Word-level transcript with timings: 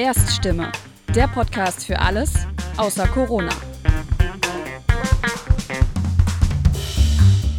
Erststimme, 0.00 0.70
der 1.12 1.26
Podcast 1.26 1.84
für 1.84 1.98
alles 1.98 2.32
außer 2.76 3.08
Corona. 3.08 3.50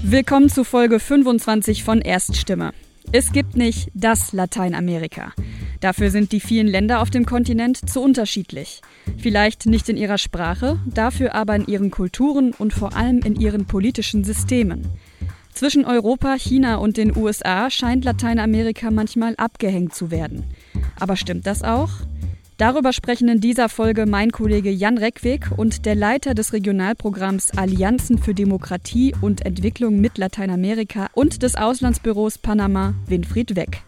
Willkommen 0.04 0.48
zu 0.48 0.64
Folge 0.64 1.02
25 1.02 1.84
von 1.84 2.00
Erststimme. 2.00 2.71
Es 3.12 3.34
gibt 3.34 3.57
nicht 3.57 3.91
das 3.94 4.32
Lateinamerika. 4.32 5.34
Dafür 5.82 6.12
sind 6.12 6.32
die 6.32 6.39
vielen 6.39 6.68
Länder 6.68 7.02
auf 7.02 7.10
dem 7.10 7.25
Kontinent 7.25 7.89
zu 7.89 8.02
unterschiedlich. 8.02 8.80
Vielleicht 9.18 9.66
nicht 9.66 9.90
in 9.90 9.98
ihrer 9.98 10.18
Sprache, 10.18 10.80
dafür 10.86 11.36
aber 11.36 11.58
in 11.58 11.68
ihren 11.68 11.92
Kulturen 11.92 12.54
und 12.54 12.71
vor 12.71 12.96
allem 12.96 13.20
in 13.20 13.36
ihren 13.36 13.66
politischen 13.66 14.24
Systemen. 14.24 14.88
Zwischen 15.54 15.84
Europa, 15.84 16.36
China 16.36 16.76
und 16.76 16.96
den 16.96 17.18
USA 17.18 17.70
scheint 17.70 18.06
Lateinamerika 18.06 18.92
manchmal 18.92 19.36
abgehängt 19.36 19.94
zu 19.94 20.09
werden. 20.09 20.45
Aber 21.02 21.17
stimmt 21.17 21.45
das 21.45 21.63
auch? 21.63 21.90
Darüber 22.59 22.91
sprechen 22.91 23.30
in 23.30 23.40
dieser 23.40 23.70
Folge 23.70 24.05
mein 24.05 24.31
Kollege 24.31 24.70
Jan 24.70 24.98
Reckweg 24.98 25.49
und 25.55 25.86
der 25.86 25.95
Leiter 25.95 26.34
des 26.34 26.52
Regionalprogramms 26.52 27.58
Allianzen 27.58 28.18
für 28.18 28.34
Demokratie 28.34 29.16
und 29.22 29.45
Entwicklung 29.45 30.02
mit 30.02 30.18
Lateinamerika 30.18 31.08
und 31.13 31.41
des 31.41 31.55
Auslandsbüros 31.55 32.38
Panama, 32.38 32.95
Winfried 33.08 33.55
Weck. 33.55 33.82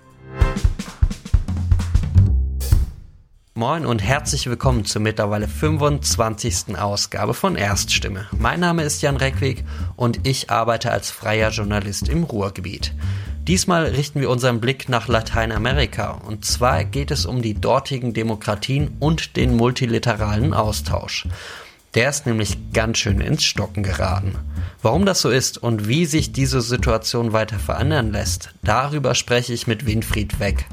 Moin 3.55 3.85
und 3.85 4.02
herzlich 4.02 4.47
willkommen 4.47 4.85
zur 4.85 5.02
mittlerweile 5.02 5.49
25. 5.49 6.77
Ausgabe 6.77 7.33
von 7.33 7.58
Erststimme. 7.58 8.27
Mein 8.39 8.61
Name 8.61 8.83
ist 8.83 9.02
Jan 9.02 9.17
Reckweg 9.17 9.66
und 9.97 10.25
ich 10.25 10.49
arbeite 10.49 10.91
als 10.91 11.11
freier 11.11 11.49
Journalist 11.49 12.08
im 12.08 12.23
Ruhrgebiet. 12.23 12.94
Diesmal 13.48 13.86
richten 13.86 14.22
wir 14.22 14.30
unseren 14.30 14.62
Blick 14.62 14.88
nach 14.88 15.08
Lateinamerika 15.08 16.12
und 16.12 16.45
zwar 16.45 16.84
geht 16.84 17.09
es 17.09 17.26
um 17.26 17.41
die 17.41 17.55
dortigen 17.55 18.14
Demokratien 18.14 18.95
und 19.00 19.36
den 19.36 19.56
multilateralen 19.56 20.53
Austausch. 20.53 21.28
Der 21.95 22.09
ist 22.09 22.25
nämlich 22.25 22.72
ganz 22.72 23.00
schön 23.00 23.20
ins 23.20 23.44
Stocken 23.44 23.83
geraten. 23.83 24.36
Warum 24.81 25.06
das 25.06 25.22
so 25.22 25.30
ist 25.30 25.58
und 25.58 25.89
wie 25.89 26.06
sich 26.06 26.31
diese 26.31 26.61
Situation 26.61 27.33
weiter 27.33 27.59
verändern 27.59 28.14
lässt, 28.14 28.52
darüber 28.64 29.14
spreche 29.14 29.53
ich 29.53 29.67
mit 29.67 29.86
Winfried 29.86 30.39
Weck. 30.39 30.66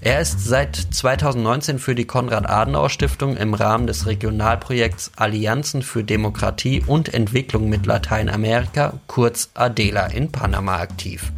Er 0.00 0.20
ist 0.20 0.44
seit 0.44 0.74
2019 0.76 1.78
für 1.78 1.94
die 1.94 2.06
Konrad-Adenauer-Stiftung 2.06 3.36
im 3.36 3.54
Rahmen 3.54 3.86
des 3.86 4.06
Regionalprojekts 4.06 5.12
Allianzen 5.14 5.82
für 5.82 6.02
Demokratie 6.02 6.82
und 6.84 7.14
Entwicklung 7.14 7.68
mit 7.68 7.86
Lateinamerika, 7.86 8.94
kurz 9.06 9.50
ADELA, 9.54 10.06
in 10.06 10.32
Panama 10.32 10.78
aktiv. 10.78 11.32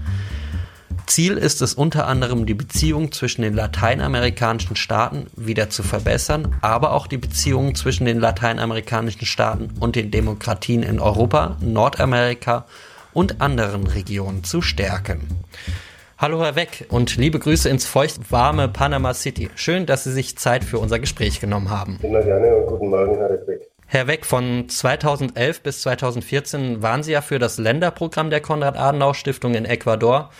Ziel 1.06 1.36
ist 1.38 1.62
es 1.62 1.74
unter 1.74 2.08
anderem, 2.08 2.46
die 2.46 2.54
Beziehungen 2.54 3.12
zwischen 3.12 3.42
den 3.42 3.54
lateinamerikanischen 3.54 4.74
Staaten 4.74 5.28
wieder 5.36 5.70
zu 5.70 5.82
verbessern, 5.82 6.56
aber 6.62 6.92
auch 6.92 7.06
die 7.06 7.16
Beziehungen 7.16 7.74
zwischen 7.76 8.06
den 8.06 8.18
lateinamerikanischen 8.18 9.24
Staaten 9.24 9.70
und 9.78 9.94
den 9.94 10.10
Demokratien 10.10 10.82
in 10.82 10.98
Europa, 10.98 11.56
Nordamerika 11.60 12.66
und 13.12 13.40
anderen 13.40 13.86
Regionen 13.86 14.42
zu 14.42 14.62
stärken. 14.62 15.44
Hallo 16.18 16.42
Herr 16.42 16.56
Weck 16.56 16.86
und 16.88 17.16
liebe 17.16 17.38
Grüße 17.38 17.68
ins 17.68 17.86
feuchtwarme 17.86 18.68
Panama 18.68 19.14
City. 19.14 19.48
Schön, 19.54 19.86
dass 19.86 20.04
Sie 20.04 20.12
sich 20.12 20.36
Zeit 20.36 20.64
für 20.64 20.78
unser 20.78 20.98
Gespräch 20.98 21.40
genommen 21.40 21.70
haben. 21.70 21.98
Immer 22.02 22.22
gerne 22.22 22.56
und 22.56 22.66
guten 22.66 22.88
Morgen, 22.88 23.16
Herr 23.16 23.30
Weck. 23.46 23.70
Herr 23.86 24.08
Weck, 24.08 24.26
von 24.26 24.68
2011 24.68 25.60
bis 25.60 25.82
2014 25.82 26.82
waren 26.82 27.04
Sie 27.04 27.12
ja 27.12 27.20
für 27.20 27.38
das 27.38 27.58
Länderprogramm 27.58 28.30
der 28.30 28.40
Konrad-Adenauer-Stiftung 28.40 29.54
in 29.54 29.64
Ecuador 29.64 30.30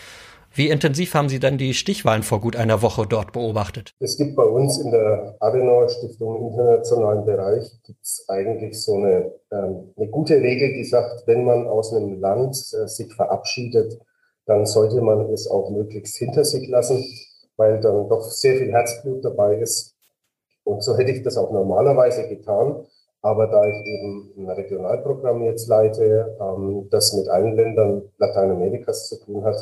wie 0.57 0.69
intensiv 0.69 1.13
haben 1.13 1.29
Sie 1.29 1.39
dann 1.39 1.57
die 1.57 1.75
Stichwahlen 1.75 2.23
vor 2.23 2.41
gut 2.41 2.55
einer 2.55 2.81
Woche 2.81 3.05
dort 3.07 3.31
beobachtet? 3.31 3.93
Es 3.99 4.17
gibt 4.17 4.35
bei 4.35 4.43
uns 4.43 4.79
in 4.79 4.89
der 4.89 5.35
Adenauer 5.39 5.87
Stiftung 5.87 6.35
im 6.35 6.47
internationalen 6.49 7.25
Bereich 7.25 7.71
gibt's 7.83 8.25
eigentlich 8.27 8.81
so 8.81 8.95
eine, 8.95 9.31
ähm, 9.51 9.93
eine 9.95 10.07
gute 10.09 10.41
Regel, 10.41 10.73
die 10.73 10.83
sagt, 10.83 11.27
wenn 11.27 11.45
man 11.45 11.67
aus 11.67 11.93
einem 11.93 12.19
Land 12.19 12.55
äh, 12.55 12.87
sich 12.87 13.13
verabschiedet, 13.13 13.99
dann 14.47 14.65
sollte 14.65 14.99
man 15.01 15.31
es 15.31 15.47
auch 15.47 15.69
möglichst 15.69 16.17
hinter 16.17 16.43
sich 16.43 16.67
lassen, 16.67 17.05
weil 17.55 17.79
dann 17.79 18.09
doch 18.09 18.23
sehr 18.23 18.55
viel 18.57 18.71
Herzblut 18.71 19.23
dabei 19.23 19.57
ist. 19.57 19.95
Und 20.63 20.83
so 20.83 20.97
hätte 20.97 21.11
ich 21.11 21.21
das 21.21 21.37
auch 21.37 21.51
normalerweise 21.51 22.27
getan. 22.27 22.85
Aber 23.21 23.47
da 23.47 23.63
ich 23.67 23.85
eben 23.85 24.31
ein 24.37 24.49
Regionalprogramm 24.49 25.43
jetzt 25.43 25.67
leite, 25.67 26.35
ähm, 26.39 26.87
das 26.89 27.13
mit 27.13 27.27
allen 27.27 27.55
Ländern 27.55 28.03
Lateinamerikas 28.17 29.09
zu 29.09 29.19
tun 29.19 29.43
hat, 29.43 29.57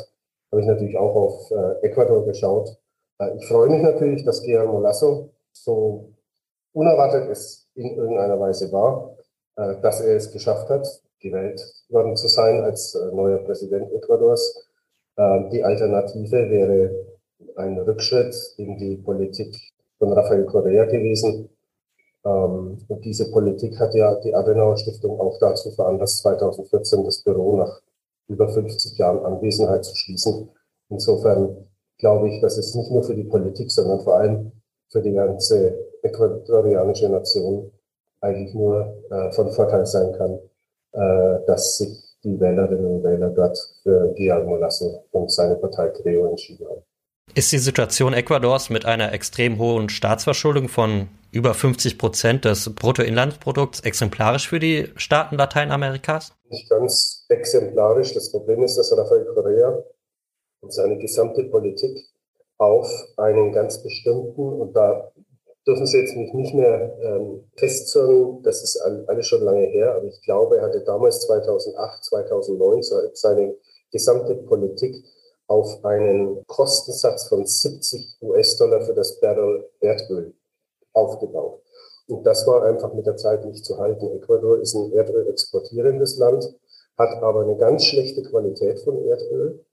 habe 0.50 0.60
ich 0.60 0.66
natürlich 0.66 0.96
auch 0.96 1.14
auf 1.14 1.50
äh, 1.50 1.86
Ecuador 1.86 2.24
geschaut. 2.24 2.76
Äh, 3.18 3.36
ich 3.36 3.46
freue 3.46 3.68
mich 3.68 3.82
natürlich, 3.82 4.24
dass 4.24 4.42
Guillermo 4.42 4.80
Lasso 4.80 5.30
so 5.52 6.12
unerwartet 6.72 7.28
es 7.30 7.66
in 7.74 7.96
irgendeiner 7.96 8.38
Weise 8.38 8.70
war, 8.72 9.16
äh, 9.56 9.80
dass 9.80 10.00
er 10.00 10.16
es 10.16 10.30
geschafft 10.30 10.68
hat, 10.68 10.86
gewählt 11.20 11.62
worden 11.88 12.16
zu 12.16 12.28
sein 12.28 12.62
als 12.62 12.94
äh, 12.94 13.14
neuer 13.14 13.38
Präsident 13.38 13.92
Ecuadors. 13.92 14.68
Äh, 15.16 15.48
die 15.50 15.64
Alternative 15.64 16.50
wäre 16.50 17.06
ein 17.56 17.78
Rückschritt 17.78 18.34
in 18.58 18.76
die 18.78 18.96
Politik 18.96 19.56
von 19.98 20.12
Rafael 20.12 20.44
Correa 20.44 20.84
gewesen. 20.84 21.48
Ähm, 22.24 22.78
und 22.88 23.04
diese 23.04 23.30
Politik 23.30 23.78
hat 23.78 23.94
ja 23.94 24.14
die 24.16 24.34
Adenauer 24.34 24.76
Stiftung 24.76 25.20
auch 25.20 25.38
dazu 25.38 25.70
veranlasst, 25.70 26.18
2014 26.18 27.04
das 27.04 27.22
Büro 27.22 27.56
nach 27.56 27.80
über 28.28 28.48
50 28.48 28.98
Jahren 28.98 29.24
Anwesenheit 29.24 29.84
zu 29.84 29.94
schließen. 29.94 30.48
Insofern 30.88 31.68
glaube 31.98 32.28
ich, 32.28 32.40
dass 32.40 32.58
es 32.58 32.74
nicht 32.74 32.90
nur 32.90 33.02
für 33.02 33.14
die 33.14 33.24
Politik, 33.24 33.70
sondern 33.70 34.00
vor 34.00 34.16
allem 34.16 34.52
für 34.90 35.02
die 35.02 35.12
ganze 35.12 35.78
äquatorianische 36.02 37.08
Nation 37.08 37.70
eigentlich 38.20 38.54
nur 38.54 39.02
äh, 39.10 39.32
von 39.32 39.50
Vorteil 39.52 39.86
sein 39.86 40.12
kann, 40.12 40.38
äh, 40.92 41.46
dass 41.46 41.78
sich 41.78 42.06
die 42.24 42.38
Wählerinnen 42.40 42.86
und 42.86 43.04
Wähler 43.04 43.30
dort 43.30 43.58
für 43.82 44.12
Guillermo 44.14 44.56
Lasso 44.56 45.04
und 45.12 45.30
seine 45.30 45.56
Partei 45.56 45.88
Creo 45.88 46.26
entschieden 46.26 46.66
haben. 46.68 46.82
Ist 47.34 47.52
die 47.52 47.58
Situation 47.58 48.14
Ecuadors 48.14 48.70
mit 48.70 48.86
einer 48.86 49.12
extrem 49.12 49.58
hohen 49.58 49.88
Staatsverschuldung 49.88 50.68
von 50.68 51.08
über 51.32 51.54
50 51.54 51.98
Prozent 51.98 52.44
des 52.44 52.74
Bruttoinlandsprodukts 52.74 53.80
exemplarisch 53.80 54.48
für 54.48 54.58
die 54.58 54.88
Staaten 54.96 55.36
Lateinamerikas? 55.36 56.35
Nicht 56.48 56.68
ganz 56.70 57.24
exemplarisch. 57.28 58.14
Das 58.14 58.30
Problem 58.30 58.62
ist, 58.62 58.76
dass 58.76 58.96
Rafael 58.96 59.24
Correa 59.26 59.82
und 60.60 60.72
seine 60.72 60.98
gesamte 60.98 61.44
Politik 61.44 62.06
auf 62.58 62.88
einen 63.16 63.52
ganz 63.52 63.82
bestimmten, 63.82 64.60
und 64.60 64.74
da 64.74 65.12
dürfen 65.66 65.86
Sie 65.86 65.98
jetzt 65.98 66.16
mich 66.16 66.32
nicht 66.32 66.54
mehr 66.54 66.96
ähm, 67.02 67.50
festzurren, 67.56 68.42
das 68.42 68.62
ist 68.62 68.80
alles 68.80 69.26
schon 69.26 69.42
lange 69.42 69.66
her, 69.66 69.94
aber 69.94 70.06
ich 70.06 70.22
glaube, 70.22 70.58
er 70.58 70.66
hatte 70.66 70.82
damals 70.82 71.20
2008, 71.20 72.04
2009 72.04 72.82
seine 73.14 73.56
gesamte 73.90 74.34
Politik 74.36 75.04
auf 75.48 75.84
einen 75.84 76.44
Kostensatz 76.46 77.28
von 77.28 77.46
70 77.46 78.18
US-Dollar 78.22 78.80
für 78.80 78.94
das 78.94 79.20
Barrel 79.20 79.68
Erdöl 79.80 80.34
aufgebaut. 80.92 81.65
Und 82.08 82.24
das 82.24 82.46
war 82.46 82.62
einfach 82.64 82.94
mit 82.94 83.06
der 83.06 83.16
Zeit 83.16 83.44
nicht 83.44 83.64
zu 83.64 83.78
halten. 83.78 84.10
Ecuador 84.12 84.60
ist 84.60 84.74
ein 84.74 84.92
Erdöl 84.92 85.28
exportierendes 85.28 86.18
Land, 86.18 86.54
hat 86.96 87.22
aber 87.22 87.42
eine 87.42 87.56
ganz 87.56 87.84
schlechte 87.84 88.22
Qualität 88.22 88.80
von 88.80 89.04
Erdöl. 89.04 89.64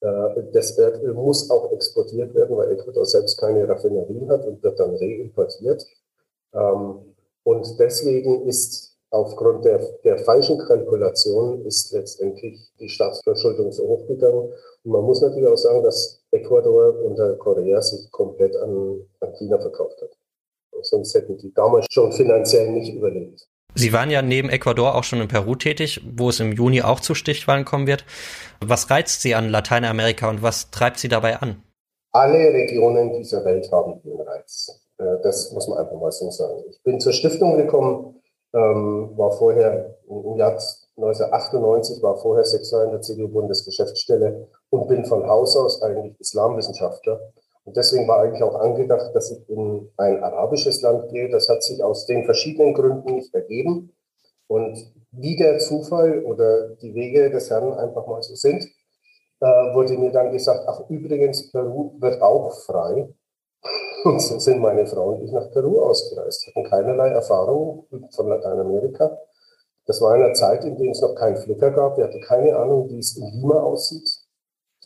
Äh, 0.00 0.42
das 0.52 0.78
Erdöl 0.78 1.14
muss 1.14 1.50
auch 1.50 1.72
exportiert 1.72 2.34
werden, 2.34 2.56
weil 2.56 2.72
Ecuador 2.72 3.04
selbst 3.04 3.38
keine 3.38 3.68
Raffinerien 3.68 4.28
hat 4.28 4.46
und 4.46 4.62
wird 4.62 4.78
dann 4.78 4.94
reimportiert. 4.94 5.84
Ähm, 6.54 7.14
und 7.42 7.78
deswegen 7.78 8.46
ist 8.46 8.96
aufgrund 9.10 9.64
der, 9.64 9.78
der 10.04 10.18
falschen 10.18 10.58
Kalkulation 10.58 11.64
ist 11.64 11.92
letztendlich 11.92 12.60
die 12.78 12.88
Staatsverschuldung 12.88 13.72
so 13.72 13.88
hochgegangen. 13.88 14.52
Und 14.84 14.90
man 14.92 15.02
muss 15.02 15.22
natürlich 15.22 15.48
auch 15.48 15.56
sagen, 15.56 15.82
dass 15.82 16.22
Ecuador 16.30 17.02
unter 17.02 17.34
Korea 17.36 17.80
sich 17.80 18.10
komplett 18.12 18.54
an, 18.56 19.00
an 19.20 19.32
China 19.34 19.58
verkauft 19.58 20.00
hat. 20.02 20.17
Sonst 20.82 21.14
hätten 21.14 21.38
die 21.38 21.52
damals 21.54 21.86
schon 21.90 22.12
finanziell 22.12 22.70
nicht 22.70 22.94
überlebt. 22.94 23.48
Sie 23.74 23.92
waren 23.92 24.10
ja 24.10 24.22
neben 24.22 24.48
Ecuador 24.48 24.94
auch 24.94 25.04
schon 25.04 25.20
in 25.20 25.28
Peru 25.28 25.54
tätig, 25.54 26.00
wo 26.16 26.30
es 26.30 26.40
im 26.40 26.52
Juni 26.52 26.82
auch 26.82 27.00
zu 27.00 27.14
Stichwahlen 27.14 27.64
kommen 27.64 27.86
wird. 27.86 28.04
Was 28.60 28.90
reizt 28.90 29.22
Sie 29.22 29.34
an 29.34 29.50
Lateinamerika 29.50 30.28
und 30.28 30.42
was 30.42 30.70
treibt 30.70 30.98
Sie 30.98 31.08
dabei 31.08 31.36
an? 31.36 31.62
Alle 32.12 32.52
Regionen 32.52 33.12
dieser 33.12 33.44
Welt 33.44 33.70
haben 33.70 34.00
den 34.02 34.20
Reiz. 34.20 34.80
Äh, 34.98 35.04
das 35.22 35.52
muss 35.52 35.68
man 35.68 35.78
einfach 35.78 36.00
mal 36.00 36.10
so 36.10 36.30
sagen. 36.30 36.64
Ich 36.70 36.82
bin 36.82 36.98
zur 37.00 37.12
Stiftung 37.12 37.56
gekommen, 37.56 38.20
ähm, 38.54 39.12
war 39.16 39.30
vorher 39.32 39.98
im 40.08 40.36
Jahr 40.36 40.58
1998, 40.96 42.02
war 42.02 42.16
vorher 42.16 42.44
sechs 42.44 42.70
Jahre 42.70 42.86
in 42.86 42.90
der 42.90 43.02
CDU-Bundesgeschäftsstelle 43.02 44.48
und 44.70 44.88
bin 44.88 45.04
von 45.04 45.26
Haus 45.28 45.56
aus 45.56 45.82
eigentlich 45.82 46.18
Islamwissenschaftler. 46.18 47.20
Und 47.68 47.76
deswegen 47.76 48.08
war 48.08 48.20
eigentlich 48.20 48.42
auch 48.42 48.54
angedacht, 48.54 49.14
dass 49.14 49.30
ich 49.30 49.46
in 49.50 49.90
ein 49.98 50.22
arabisches 50.22 50.80
Land 50.80 51.10
gehe. 51.10 51.28
Das 51.28 51.50
hat 51.50 51.62
sich 51.62 51.84
aus 51.84 52.06
den 52.06 52.24
verschiedenen 52.24 52.72
Gründen 52.72 53.16
nicht 53.16 53.34
ergeben. 53.34 53.92
Und 54.46 54.90
wie 55.10 55.36
der 55.36 55.58
Zufall 55.58 56.24
oder 56.24 56.70
die 56.76 56.94
Wege 56.94 57.30
des 57.30 57.50
Herrn 57.50 57.74
einfach 57.74 58.06
mal 58.06 58.22
so 58.22 58.34
sind, 58.34 58.64
äh, 59.40 59.46
wurde 59.74 59.98
mir 59.98 60.10
dann 60.10 60.32
gesagt, 60.32 60.64
ach 60.66 60.88
übrigens, 60.88 61.52
Peru 61.52 61.92
wird 62.00 62.22
auch 62.22 62.58
frei. 62.64 63.12
Und 64.04 64.22
so 64.22 64.38
sind 64.38 64.60
meine 64.60 64.86
Frau 64.86 65.10
und 65.10 65.24
ich 65.24 65.32
nach 65.32 65.50
Peru 65.50 65.80
ausgereist, 65.82 66.46
hatten 66.46 66.64
keinerlei 66.64 67.08
Erfahrung 67.08 67.84
von 68.14 68.28
Lateinamerika. 68.28 69.18
Das 69.84 70.00
war 70.00 70.14
in 70.14 70.22
einer 70.22 70.34
Zeit, 70.34 70.64
in 70.64 70.78
der 70.78 70.92
es 70.92 71.02
noch 71.02 71.16
keinen 71.16 71.36
Flickr 71.36 71.72
gab. 71.72 71.98
Wir 71.98 72.04
hatten 72.04 72.22
keine 72.22 72.56
Ahnung, 72.56 72.88
wie 72.88 73.00
es 73.00 73.16
in 73.16 73.26
Lima 73.26 73.60
aussieht 73.60 74.08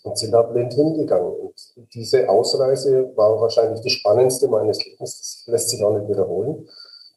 und 0.03 0.19
sind 0.19 0.33
da 0.33 0.43
blind 0.43 0.75
hingegangen. 0.75 1.33
Und 1.33 1.55
diese 1.95 2.29
Ausreise 2.29 3.13
war 3.17 3.41
wahrscheinlich 3.41 3.81
die 3.81 3.91
spannendste 3.91 4.49
meines 4.49 4.85
Lebens. 4.85 5.19
Das 5.19 5.45
lässt 5.47 5.71
sich 5.71 5.83
auch 5.85 5.97
nicht 5.97 6.09
wiederholen. 6.09 6.67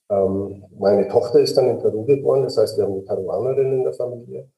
Ähm, 0.09 0.65
meine 0.77 1.07
Tochter 1.07 1.39
ist 1.39 1.57
dann 1.57 1.69
in 1.69 1.79
Peru 1.79 2.05
geboren, 2.05 2.43
das 2.43 2.57
heißt, 2.57 2.77
wir 2.77 2.83
haben 2.83 2.93
eine 2.93 3.01
Peruanerin 3.01 3.73
in 3.73 3.83
der 3.83 3.93
Familie. 3.93 4.49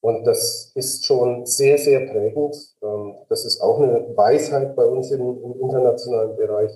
Und 0.00 0.24
das 0.26 0.70
ist 0.74 1.06
schon 1.06 1.46
sehr, 1.46 1.78
sehr 1.78 2.00
prägend. 2.06 2.56
Ähm, 2.82 3.14
das 3.28 3.44
ist 3.44 3.60
auch 3.60 3.80
eine 3.80 4.16
Weisheit 4.16 4.76
bei 4.76 4.84
uns 4.84 5.10
im, 5.10 5.42
im 5.42 5.60
internationalen 5.60 6.36
Bereich, 6.36 6.72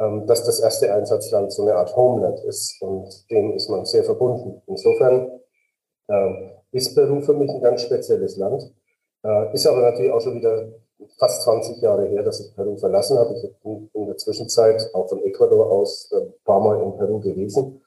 ähm, 0.00 0.26
dass 0.26 0.44
das 0.44 0.60
erste 0.60 0.92
Einsatzland 0.92 1.52
so 1.52 1.62
eine 1.62 1.74
Art 1.74 1.94
Homeland 1.96 2.40
ist 2.44 2.80
und 2.80 3.28
dem 3.30 3.52
ist 3.52 3.68
man 3.68 3.84
sehr 3.84 4.04
verbunden. 4.04 4.62
Insofern 4.66 5.40
ähm, 6.08 6.50
ist 6.72 6.94
Peru 6.94 7.20
für 7.20 7.34
mich 7.34 7.50
ein 7.50 7.60
ganz 7.60 7.82
spezielles 7.82 8.36
Land. 8.36 8.72
Äh, 9.22 9.54
ist 9.54 9.66
aber 9.66 9.82
natürlich 9.82 10.12
auch 10.12 10.20
schon 10.20 10.36
wieder 10.36 10.68
fast 11.18 11.42
20 11.42 11.82
Jahre 11.82 12.06
her, 12.06 12.22
dass 12.22 12.40
ich 12.40 12.54
Peru 12.54 12.76
verlassen 12.76 13.18
habe. 13.18 13.34
Ich 13.34 13.42
bin 13.62 13.90
in 13.94 14.06
der 14.06 14.16
Zwischenzeit 14.16 14.90
auch 14.94 15.08
von 15.08 15.22
Ecuador 15.22 15.70
aus 15.70 16.10
ein 16.12 16.28
äh, 16.28 16.30
paar 16.44 16.60
Mal 16.60 16.82
in 16.82 16.96
Peru 16.96 17.20
gewesen 17.20 17.80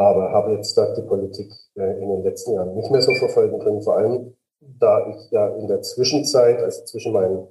aber 0.00 0.32
habe 0.32 0.52
jetzt 0.54 0.78
da 0.78 0.94
die 0.94 1.02
Politik 1.02 1.52
äh, 1.76 2.00
in 2.00 2.08
den 2.08 2.22
letzten 2.22 2.54
Jahren 2.54 2.74
nicht 2.74 2.90
mehr 2.90 3.02
so 3.02 3.12
verfolgen 3.16 3.58
können, 3.58 3.82
vor 3.82 3.98
allem 3.98 4.34
da 4.60 5.06
ich 5.10 5.30
ja 5.30 5.48
in 5.56 5.68
der 5.68 5.82
Zwischenzeit, 5.82 6.58
also 6.62 6.84
zwischen 6.86 7.12
meinem 7.12 7.46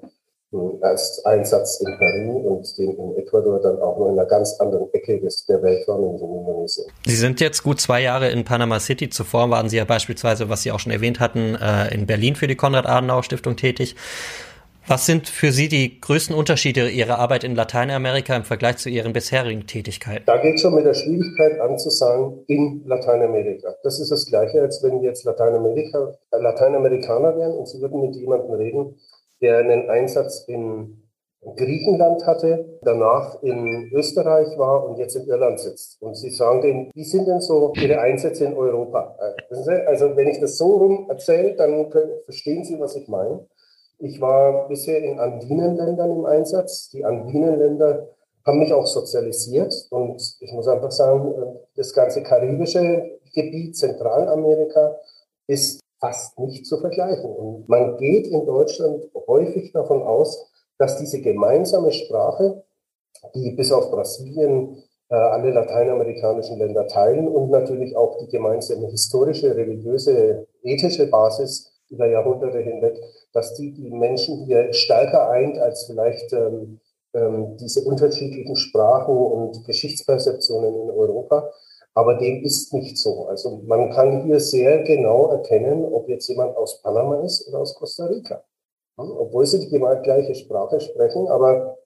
Einsatz 1.25 1.79
in 1.79 1.97
Peru 1.97 2.37
und 2.37 2.77
dem 2.77 2.89
in 2.97 3.17
Ecuador 3.17 3.61
dann 3.61 3.79
auch 3.79 3.97
nur 3.97 4.09
in 4.09 4.19
einer 4.19 4.27
ganz 4.27 4.59
anderen 4.59 4.91
Ecke 4.93 5.19
des, 5.19 5.45
der 5.45 5.61
Welt 5.61 5.87
in 5.87 5.93
Indonesien. 5.93 6.87
Sie 7.05 7.15
sind 7.15 7.39
jetzt 7.39 7.61
gut 7.61 7.79
zwei 7.79 8.01
Jahre 8.01 8.29
in 8.29 8.43
Panama 8.45 8.79
City. 8.79 9.09
Zuvor 9.09 9.51
waren 9.51 9.69
Sie 9.69 9.77
ja 9.77 9.85
beispielsweise, 9.85 10.49
was 10.49 10.63
Sie 10.63 10.71
auch 10.71 10.79
schon 10.79 10.91
erwähnt 10.91 11.19
hatten, 11.19 11.55
äh, 11.55 11.93
in 11.93 12.07
Berlin 12.07 12.35
für 12.35 12.47
die 12.47 12.55
Konrad-Adenauer-Stiftung 12.55 13.57
tätig. 13.57 13.95
Was 14.87 15.05
sind 15.05 15.29
für 15.29 15.51
Sie 15.51 15.67
die 15.67 16.01
größten 16.01 16.35
Unterschiede 16.35 16.89
Ihrer 16.89 17.19
Arbeit 17.19 17.43
in 17.43 17.53
Lateinamerika 17.53 18.35
im 18.35 18.43
Vergleich 18.43 18.77
zu 18.77 18.89
Ihren 18.89 19.13
bisherigen 19.13 19.67
Tätigkeiten? 19.67 20.23
Da 20.25 20.37
geht 20.37 20.59
schon 20.59 20.73
mit 20.73 20.83
der 20.83 20.95
Schwierigkeit 20.95 21.59
an 21.59 21.77
zu 21.77 21.91
sagen, 21.91 22.39
in 22.47 22.81
Lateinamerika. 22.87 23.75
Das 23.83 23.99
ist 23.99 24.11
das 24.11 24.25
Gleiche, 24.25 24.61
als 24.61 24.81
wenn 24.81 25.03
jetzt 25.03 25.25
Lateinamerika, 25.25 26.15
äh, 26.31 26.37
Lateinamerikaner 26.39 27.37
wären 27.37 27.51
und 27.51 27.67
Sie 27.67 27.79
würden 27.79 28.01
mit 28.01 28.15
jemandem 28.15 28.51
reden, 28.53 28.95
der 29.41 29.59
einen 29.59 29.89
Einsatz 29.89 30.45
in 30.47 31.03
Griechenland 31.55 32.25
hatte, 32.25 32.79
danach 32.81 33.41
in 33.41 33.89
Österreich 33.93 34.57
war 34.57 34.85
und 34.85 34.97
jetzt 34.97 35.15
in 35.15 35.25
Irland 35.25 35.59
sitzt. 35.59 36.01
Und 36.01 36.15
Sie 36.15 36.31
sagen 36.31 36.61
denen, 36.61 36.91
wie 36.93 37.05
sind 37.05 37.27
denn 37.27 37.39
so 37.39 37.71
Ihre 37.75 38.01
Einsätze 38.01 38.45
in 38.45 38.57
Europa? 38.57 39.17
Also 39.85 40.17
wenn 40.17 40.27
ich 40.27 40.39
das 40.39 40.57
so 40.57 40.75
rum 40.75 41.05
erzähle, 41.09 41.55
dann 41.55 41.89
verstehen 42.25 42.65
Sie, 42.65 42.77
was 42.79 42.95
ich 42.95 43.07
meine. 43.07 43.47
Ich 43.99 44.19
war 44.19 44.67
bisher 44.67 45.01
in 45.01 45.19
Andinenländern 45.19 46.11
im 46.11 46.25
Einsatz. 46.25 46.89
Die 46.89 47.05
Andinenländer 47.05 48.09
haben 48.45 48.59
mich 48.59 48.73
auch 48.73 48.87
sozialisiert 48.87 49.73
und 49.91 50.21
ich 50.39 50.51
muss 50.51 50.67
einfach 50.67 50.91
sagen, 50.91 51.33
das 51.75 51.93
ganze 51.93 52.23
karibische 52.23 53.19
Gebiet 53.33 53.77
Zentralamerika 53.77 54.97
ist 55.47 55.79
fast 55.99 56.39
nicht 56.39 56.65
zu 56.65 56.77
vergleichen. 56.79 57.29
Und 57.29 57.69
man 57.69 57.97
geht 57.97 58.27
in 58.27 58.45
Deutschland 58.45 59.05
häufig 59.27 59.71
davon 59.71 60.01
aus, 60.03 60.49
dass 60.77 60.97
diese 60.97 61.21
gemeinsame 61.21 61.91
Sprache, 61.91 62.63
die 63.35 63.51
bis 63.51 63.71
auf 63.71 63.91
Brasilien 63.91 64.81
äh, 65.09 65.15
alle 65.15 65.51
lateinamerikanischen 65.51 66.57
Länder 66.57 66.87
teilen 66.87 67.27
und 67.27 67.49
natürlich 67.49 67.95
auch 67.95 68.17
die 68.19 68.29
gemeinsame 68.29 68.87
historische, 68.87 69.55
religiöse, 69.55 70.47
ethische 70.63 71.07
Basis 71.07 71.71
über 71.89 72.07
Jahrhunderte 72.07 72.59
hinweg, 72.59 72.97
dass 73.33 73.55
die 73.55 73.73
die 73.73 73.89
Menschen 73.89 74.45
hier 74.45 74.71
stärker 74.73 75.29
eint 75.29 75.57
als 75.57 75.85
vielleicht 75.85 76.31
ähm, 76.33 76.79
ähm, 77.13 77.57
diese 77.57 77.83
unterschiedlichen 77.83 78.55
Sprachen 78.55 79.17
und 79.17 79.65
Geschichtsperzeptionen 79.65 80.73
in 80.73 80.89
Europa. 80.91 81.49
Aber 81.99 82.15
dem 82.15 82.45
ist 82.45 82.73
nicht 82.73 82.97
so. 82.97 83.25
Also 83.27 83.61
man 83.65 83.89
kann 83.89 84.23
hier 84.23 84.39
sehr 84.39 84.83
genau 84.83 85.31
erkennen, 85.31 85.83
ob 85.83 86.07
jetzt 86.07 86.29
jemand 86.29 86.55
aus 86.55 86.81
Panama 86.81 87.19
ist 87.25 87.45
oder 87.49 87.59
aus 87.59 87.75
Costa 87.75 88.05
Rica. 88.05 88.41
Obwohl 88.95 89.45
sie 89.45 89.59
die 89.59 89.67
gleiche 89.67 90.33
Sprache 90.33 90.79
sprechen, 90.79 91.27
aber 91.27 91.77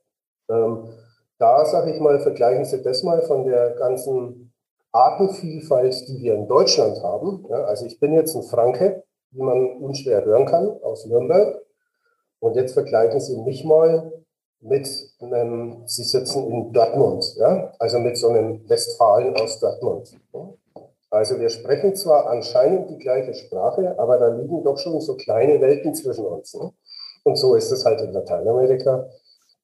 ähm, 0.52 0.90
da 1.40 1.66
sage 1.66 1.94
ich 1.94 2.00
mal, 2.00 2.20
vergleichen 2.20 2.64
Sie 2.64 2.84
das 2.84 3.02
mal 3.02 3.24
von 3.24 3.44
der 3.46 3.72
ganzen 3.72 4.54
Artenvielfalt, 4.92 6.08
die 6.08 6.22
wir 6.22 6.36
in 6.36 6.48
Deutschland 6.48 7.02
haben. 7.02 7.48
Ja, 7.50 7.64
also 7.64 7.88
ich 7.88 8.00
bin 8.00 8.14
jetzt 8.14 8.36
ein 8.36 8.44
Franke, 8.44 9.04
wie 9.32 9.42
man 9.42 9.78
unschwer 9.78 10.24
hören 10.26 10.46
kann, 10.46 10.80
aus 10.84 11.08
Nürnberg. 11.08 11.60
Und 12.40 12.56
jetzt 12.56 12.74
vergleichen 12.74 13.20
Sie 13.20 13.38
mich 13.38 13.64
mal 13.64 14.14
mit 14.64 14.88
einem, 15.20 15.84
Sie 15.86 16.04
sitzen 16.04 16.48
in 16.50 16.72
Dortmund, 16.72 17.36
ja? 17.38 17.72
also 17.80 18.00
mit 18.00 18.18
so 18.18 18.30
einem 18.30 18.68
Westfalen 18.70 19.36
aus 19.36 19.60
Dortmund. 19.60 20.18
Also 21.10 21.40
wir 21.40 21.50
sprechen 21.50 21.96
zwar 21.96 22.28
anscheinend 22.28 22.90
die 22.90 22.98
gleiche 22.98 23.36
Sprache, 23.36 24.00
aber 24.00 24.18
da 24.18 24.30
liegen 24.30 24.64
doch 24.64 24.78
schon 24.78 25.00
so 25.00 25.16
kleine 25.16 25.62
Welten 25.62 25.94
zwischen 25.94 26.26
uns. 26.26 26.56
Ne? 26.56 26.72
Und 27.24 27.38
so 27.38 27.56
ist 27.56 27.72
es 27.72 27.86
halt 27.86 28.02
in 28.02 28.12
Lateinamerika 28.12 29.08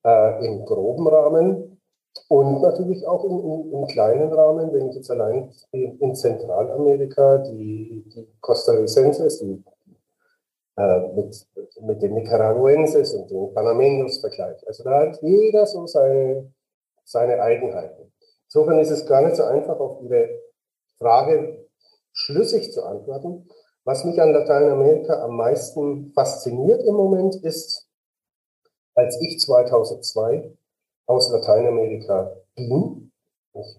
äh, 0.06 0.46
im 0.46 0.66
groben 0.66 1.08
Rahmen. 1.08 1.82
Und 2.28 2.62
natürlich 2.62 3.08
auch 3.08 3.24
im, 3.24 3.74
im, 3.74 3.88
kleinen 3.88 4.32
Rahmen, 4.32 4.72
wenn 4.74 4.90
ich 4.90 4.96
jetzt 4.96 5.10
allein 5.10 5.52
in 5.72 6.16
Zentralamerika 6.16 7.40
die, 7.40 8.04
die 8.14 8.28
Costarricenses, 8.42 9.40
die 9.40 9.64
äh, 10.80 11.14
mit, 11.14 11.46
mit 11.82 12.02
den 12.02 12.14
Nicaraguenses 12.14 13.14
und 13.14 13.30
den 13.30 13.54
Panameños 13.54 14.22
vergleiche. 14.22 14.66
Also 14.66 14.84
da 14.86 15.02
hat 15.02 15.22
jeder 15.22 15.66
so 15.66 15.86
seine, 15.88 16.54
seine 17.04 17.42
Eigenheiten. 17.42 18.14
Insofern 18.46 18.80
ist 18.80 18.90
es 18.90 19.06
gar 19.06 19.22
nicht 19.22 19.36
so 19.36 19.44
einfach, 19.44 19.78
auf 19.78 20.02
Ihre 20.04 20.30
Frage 20.98 21.68
schlüssig 22.14 22.72
zu 22.72 22.84
antworten. 22.84 23.50
Was 23.84 24.06
mich 24.06 24.22
an 24.22 24.32
Lateinamerika 24.32 25.22
am 25.22 25.36
meisten 25.36 26.14
fasziniert 26.14 26.82
im 26.84 26.96
Moment 26.96 27.36
ist, 27.44 27.86
als 28.96 29.20
ich 29.22 29.38
2002 29.42 30.56
aus 31.08 31.30
Lateinamerika 31.30 32.38
ging. 32.56 33.12
Ich 33.54 33.78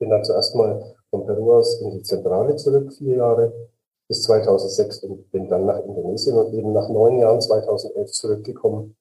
bin 0.00 0.10
dann 0.10 0.24
zuerst 0.24 0.56
mal 0.56 0.96
von 1.10 1.24
Peru 1.24 1.54
aus 1.54 1.80
in 1.80 1.92
die 1.92 2.02
Zentrale 2.02 2.56
zurück, 2.56 2.92
vier 2.94 3.16
Jahre 3.16 3.70
bis 4.08 4.22
2006 4.22 5.04
und 5.04 5.30
bin 5.30 5.48
dann 5.48 5.66
nach 5.66 5.78
Indonesien 5.80 6.36
und 6.36 6.52
eben 6.54 6.72
nach 6.72 6.88
neun 6.88 7.18
Jahren 7.18 7.40
2011 7.40 8.12
zurückgekommen. 8.12 8.96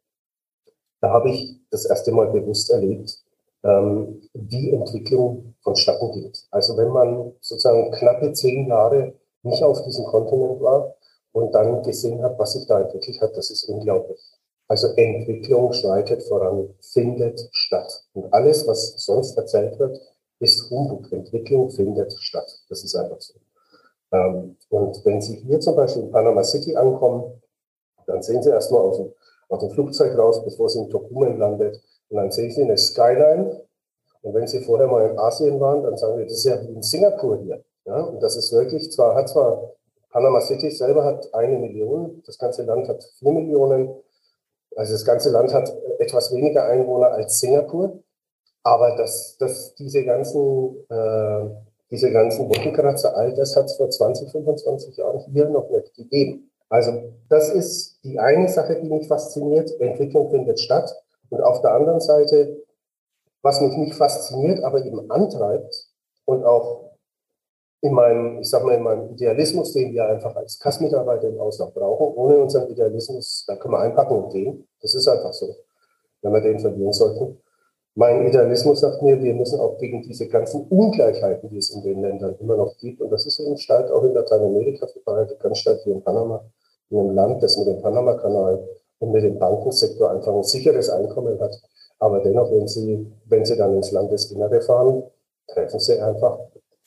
Da 1.02 1.10
habe 1.10 1.32
ich 1.32 1.60
das 1.70 1.86
erste 1.86 2.12
Mal 2.12 2.28
bewusst 2.28 2.70
erlebt, 2.70 3.24
ähm, 3.64 4.22
wie 4.34 4.72
Entwicklung 4.72 5.56
vonstatten 5.64 6.12
geht. 6.12 6.46
Also 6.52 6.78
wenn 6.78 6.90
man 6.90 7.34
sozusagen 7.42 7.92
knappe 7.92 8.34
zehn 8.34 8.68
Jahre 8.68 9.14
nicht 9.44 9.64
auf 9.64 9.82
diesem 9.84 10.06
Kontinent 10.06 10.62
war 10.62 10.96
und 11.32 11.54
dann 11.54 11.82
gesehen 11.84 12.22
hat, 12.22 12.38
was 12.38 12.54
sich 12.54 12.68
da 12.68 12.82
entwickelt 12.82 13.20
hat, 13.22 13.36
das 13.36 13.50
ist 13.50 13.64
unglaublich. 13.66 14.20
Also 14.68 14.88
Entwicklung 14.96 15.74
schreitet 15.74 16.24
voran, 16.24 16.74
findet 16.80 17.50
statt. 17.52 18.06
Und 18.14 18.32
alles, 18.34 18.66
was 18.68 18.94
sonst 18.98 19.38
erzählt 19.38 19.78
wird, 19.80 20.00
ist 20.40 20.70
Humbug. 20.70 21.12
Entwicklung 21.12 21.70
findet 21.72 22.14
statt. 22.20 22.50
Das 22.70 22.84
ist 22.84 22.96
einfach 22.96 23.20
so. 23.20 23.34
Ähm, 24.12 24.58
und 24.70 25.06
wenn 25.06 25.22
Sie 25.22 25.38
hier 25.38 25.60
zum 25.60 25.76
Beispiel 25.76 26.04
in 26.04 26.12
Panama 26.12 26.44
City 26.44 26.76
ankommen, 26.76 27.42
dann 28.08 28.22
sehen 28.22 28.42
Sie 28.44 28.50
erstmal 28.50 28.82
aus 28.82 28.98
dem, 28.98 29.14
aus 29.50 29.60
dem 29.60 29.70
Flugzeug 29.72 30.18
raus, 30.18 30.44
bevor 30.44 30.70
Sie 30.70 30.80
in 30.80 30.90
Tocumen 30.90 31.38
landet. 31.38 31.82
Und 32.10 32.18
dann 32.18 32.32
sehen 32.32 32.52
Sie 32.52 32.62
eine 32.62 32.78
Skyline. 32.78 33.62
Und 34.22 34.34
wenn 34.34 34.48
Sie 34.48 34.62
vorher 34.62 34.88
mal 34.88 35.10
in 35.10 35.18
Asien 35.18 35.60
waren, 35.60 35.84
dann 35.84 35.98
sagen 35.98 36.18
Sie, 36.18 36.24
das 36.24 36.34
ist 36.34 36.46
ja 36.46 36.62
wie 36.62 36.74
in 36.74 36.84
Singapur 36.84 37.38
hier. 37.38 37.64
Ja, 37.86 38.00
und 38.02 38.22
das 38.22 38.36
ist 38.36 38.52
wirklich, 38.54 38.92
zwar 38.92 39.16
hat 39.16 39.30
zwar 39.30 39.72
Panama 40.12 40.42
City 40.42 40.70
selber 40.70 41.04
hat 41.04 41.34
eine 41.34 41.58
Million, 41.58 42.22
das 42.26 42.38
ganze 42.38 42.64
Land 42.64 42.88
hat 42.88 43.04
vier 43.18 43.32
Millionen, 43.32 43.96
also 44.76 44.94
das 44.94 45.06
ganze 45.06 45.32
Land 45.32 45.54
hat 45.54 45.74
etwas 46.00 46.34
weniger 46.34 46.66
Einwohner 46.66 47.08
als 47.08 47.40
Singapur, 47.40 48.04
aber 48.64 48.96
das, 48.98 49.38
das, 49.40 49.74
diese 49.76 50.04
ganzen, 50.04 50.76
äh, 50.90 51.50
diese 51.92 52.12
ganzen 52.12 52.48
Wolkenkratzer, 52.48 53.16
all 53.16 53.34
das 53.34 53.56
hat 53.56 53.66
es 53.66 53.76
vor 53.76 53.90
20, 53.90 54.32
25 54.32 54.98
Jahren 54.98 55.20
hier 55.32 55.50
noch 55.50 55.70
nicht 55.70 55.94
gegeben. 55.94 56.50
Also 56.70 57.14
das 57.28 57.50
ist 57.50 58.00
die 58.04 58.18
eine 58.18 58.48
Sache, 58.48 58.80
die 58.82 58.90
mich 58.90 59.08
fasziniert. 59.08 59.70
Entwicklung 59.82 60.30
findet 60.30 60.60
statt. 60.60 60.96
Und 61.30 61.42
auf 61.42 61.62
der 61.62 61.74
anderen 61.74 62.00
Seite, 62.00 62.64
was 63.42 63.60
mich 63.60 63.76
nicht 63.76 63.94
fasziniert, 63.94 64.64
aber 64.64 64.86
eben 64.86 65.12
antreibt 65.12 65.88
und 66.26 66.46
auch 66.46 66.92
in 67.82 67.94
meinem, 67.94 68.40
ich 68.40 68.50
sag 68.50 68.64
mal, 68.64 68.76
in 68.76 68.84
meinem 68.84 69.10
Idealismus, 69.10 69.74
den 69.74 69.92
wir 69.92 70.06
einfach 70.06 70.36
als 70.36 70.60
Kassmitarbeiter 70.60 71.28
im 71.28 71.40
Ausland 71.40 71.74
brauchen. 71.74 72.16
Ohne 72.16 72.38
unseren 72.38 72.70
Idealismus, 72.70 73.44
da 73.48 73.56
können 73.56 73.74
wir 73.74 73.80
einpacken 73.80 74.16
und 74.16 74.30
gehen. 74.32 74.68
Das 74.82 74.94
ist 74.94 75.08
einfach 75.08 75.34
so. 75.34 75.54
wenn 76.22 76.32
wir 76.32 76.42
den 76.42 76.60
verlieren 76.60 76.94
sollten. 76.94 77.41
Mein 77.96 78.26
Idealismus 78.26 78.80
sagt 78.80 79.02
mir, 79.02 79.22
wir 79.22 79.34
müssen 79.34 79.60
auch 79.60 79.78
gegen 79.78 80.02
diese 80.02 80.28
ganzen 80.30 80.66
Ungleichheiten, 80.68 81.50
die 81.50 81.58
es 81.58 81.72
in 81.72 81.82
den 81.82 82.02
Ländern 82.02 82.36
immer 82.40 82.56
noch 82.56 82.78
gibt, 82.78 83.02
und 83.02 83.10
das 83.10 83.26
ist 83.26 83.40
eben 83.40 83.58
stark 83.58 83.92
auch 83.92 84.04
in 84.04 84.14
Lateinamerika 84.14 84.88
verbreitet, 84.88 85.40
ganz 85.42 85.58
stark 85.58 85.80
hier 85.84 85.96
in 85.96 86.04
Panama, 86.04 86.42
in 86.90 87.00
einem 87.00 87.12
Land, 87.12 87.44
das 87.44 87.58
mit 87.58 87.68
dem 87.68 87.82
Panama-Kanal 87.82 88.66
und 89.00 89.12
mit 89.12 89.24
dem 89.24 89.38
Bankensektor 89.38 90.10
einfach 90.10 90.34
ein 90.34 90.44
sicheres 90.44 90.90
Einkommen 90.90 91.38
hat. 91.42 91.54
Aber 92.00 92.22
dennoch, 92.22 92.50
wenn 92.52 92.68
Sie, 92.68 93.12
wenn 93.26 93.44
Sie 93.44 93.58
dann 93.58 93.76
ins 93.76 93.92
Landesinnere 93.92 94.62
fahren, 94.62 95.04
treffen 95.48 95.80
Sie 95.80 96.00
einfach 96.00 96.40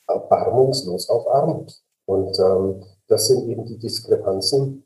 erbarmungslos 0.07 1.09
auf 1.09 1.27
Armut. 1.29 1.71
Und 2.05 2.37
ähm, 2.39 2.83
das 3.07 3.27
sind 3.27 3.47
eben 3.47 3.65
die 3.65 3.77
Diskrepanzen. 3.77 4.83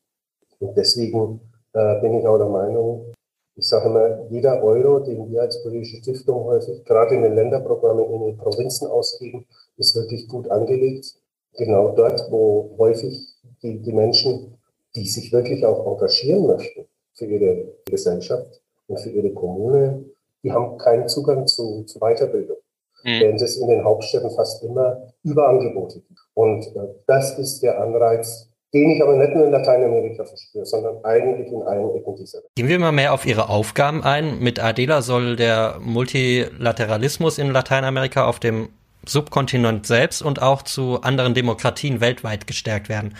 Und 0.60 0.78
deswegen 0.78 1.40
äh, 1.74 2.02
bin 2.02 2.20
ich 2.20 2.28
auch 2.28 2.38
der 2.38 2.50
Meinung, 2.50 3.14
ich 3.60 3.68
sage 3.68 3.90
immer, 3.90 4.26
jeder 4.30 4.64
Euro, 4.64 5.00
den 5.00 5.30
wir 5.30 5.42
als 5.42 5.62
politische 5.62 5.98
Stiftung 5.98 6.46
häufig, 6.46 6.84
gerade 6.86 7.16
in 7.16 7.24
den 7.24 7.36
Länderprogrammen 7.36 8.06
in 8.06 8.22
den 8.22 8.38
Provinzen 8.38 8.88
ausgeben, 8.88 9.46
ist 9.78 9.96
wirklich 9.96 10.28
gut 10.30 10.50
angelegt. 10.50 11.14
Genau 11.58 11.90
dort, 11.90 12.32
wo 12.32 12.74
häufig 12.78 13.36
die, 13.62 13.80
die 13.80 13.92
Menschen, 13.92 14.58
die 14.96 15.06
sich 15.06 15.34
wirklich 15.34 15.66
auch 15.66 15.86
engagieren 15.86 16.48
möchten 16.48 16.86
für 17.14 17.26
ihre 17.26 17.66
Gesellschaft 17.86 18.62
und 18.88 19.00
für 19.00 19.10
ihre 19.10 19.32
Kommune, 19.32 20.06
die 20.42 20.54
haben 20.54 20.78
keinen 20.78 21.10
Zugang 21.10 21.46
zu, 21.46 21.84
zu 21.84 22.00
Weiterbildung. 22.00 22.58
Mhm. 23.04 23.20
Während 23.20 23.42
es 23.42 23.58
in 23.58 23.68
den 23.68 23.84
Hauptstädten 23.84 24.32
fast 24.32 24.64
immer 24.64 25.14
Überangebote 25.24 26.00
gibt. 26.00 26.20
Und 26.34 26.66
äh, 26.76 26.96
das 27.08 27.38
ist 27.38 27.62
der 27.62 27.82
Anreiz, 27.82 28.49
den 28.74 28.92
ich 28.92 29.02
aber 29.02 29.16
nicht 29.16 29.34
nur 29.34 29.46
in 29.46 29.52
Lateinamerika 29.52 30.26
verspüre, 30.26 30.66
sondern 30.66 31.04
eigentlich 31.04 31.52
in 31.52 31.64
allen 31.64 31.96
Ecken 31.96 32.16
dieser 32.16 32.40
Welt. 32.40 32.52
Gehen 32.56 32.68
wir 32.68 32.80
mal 32.80 32.92
mehr 32.92 33.14
auf 33.14 33.26
Ihre 33.26 33.50
Aufgaben 33.50 34.04
ein. 34.04 34.40
Mit 34.40 34.60
Adela 34.60 35.02
soll 35.02 35.36
der 35.36 35.78
Multilateralismus 35.80 37.40
in 37.40 37.52
Lateinamerika 37.52 38.28
auf 38.28 38.40
dem 38.40 38.70
Subkontinent 39.08 39.88
selbst 39.88 40.22
und 40.22 40.42
auch 40.42 40.62
zu 40.62 41.02
anderen 41.02 41.34
Demokratien 41.34 42.00
weltweit 42.00 42.46
gestärkt 42.46 42.90
werden. 42.90 43.16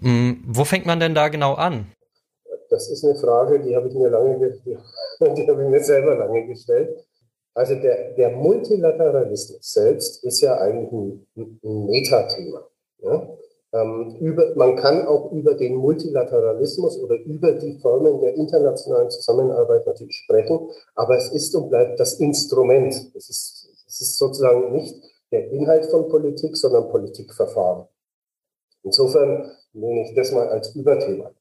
Hm, 0.00 0.42
wo 0.46 0.64
fängt 0.64 0.86
man 0.86 1.00
denn 1.00 1.14
da 1.14 1.28
genau 1.28 1.54
an? 1.54 1.86
Das 2.70 2.90
ist 2.90 3.04
eine 3.04 3.14
Frage, 3.14 3.60
die 3.60 3.76
habe 3.76 3.88
ich 3.88 3.94
mir 3.94 4.08
lange, 4.08 4.38
die, 4.38 4.70
die 5.20 5.48
habe 5.48 5.64
ich 5.64 5.68
mir 5.68 5.82
selber 5.82 6.16
lange 6.16 6.46
gestellt. 6.46 7.04
Also 7.54 7.74
der, 7.74 8.12
der 8.12 8.30
Multilateralismus 8.30 9.72
selbst 9.72 10.24
ist 10.24 10.40
ja 10.40 10.58
eigentlich 10.58 10.92
ein, 10.92 11.26
ein 11.36 11.86
Metathema. 11.86 12.66
Ja? 12.98 13.35
Ähm, 13.76 14.16
über, 14.20 14.54
man 14.54 14.76
kann 14.76 15.06
auch 15.06 15.32
über 15.32 15.54
den 15.54 15.76
Multilateralismus 15.76 16.98
oder 16.98 17.16
über 17.16 17.52
die 17.52 17.78
Formen 17.78 18.20
der 18.20 18.34
internationalen 18.34 19.10
Zusammenarbeit 19.10 19.86
natürlich 19.86 20.16
sprechen, 20.16 20.70
aber 20.94 21.16
es 21.16 21.30
ist 21.32 21.54
und 21.54 21.68
bleibt 21.68 22.00
das 22.00 22.14
Instrument. 22.14 22.94
Es 23.14 23.28
ist, 23.28 23.68
es 23.86 24.00
ist 24.00 24.18
sozusagen 24.18 24.72
nicht 24.72 24.94
der 25.30 25.50
Inhalt 25.50 25.86
von 25.86 26.08
Politik, 26.08 26.56
sondern 26.56 26.88
Politikverfahren. 26.88 27.86
Insofern 28.82 29.50
nehme 29.72 30.02
ich 30.02 30.14
das 30.14 30.32
mal 30.32 30.48
als 30.48 30.74
Überthema. 30.74 31.32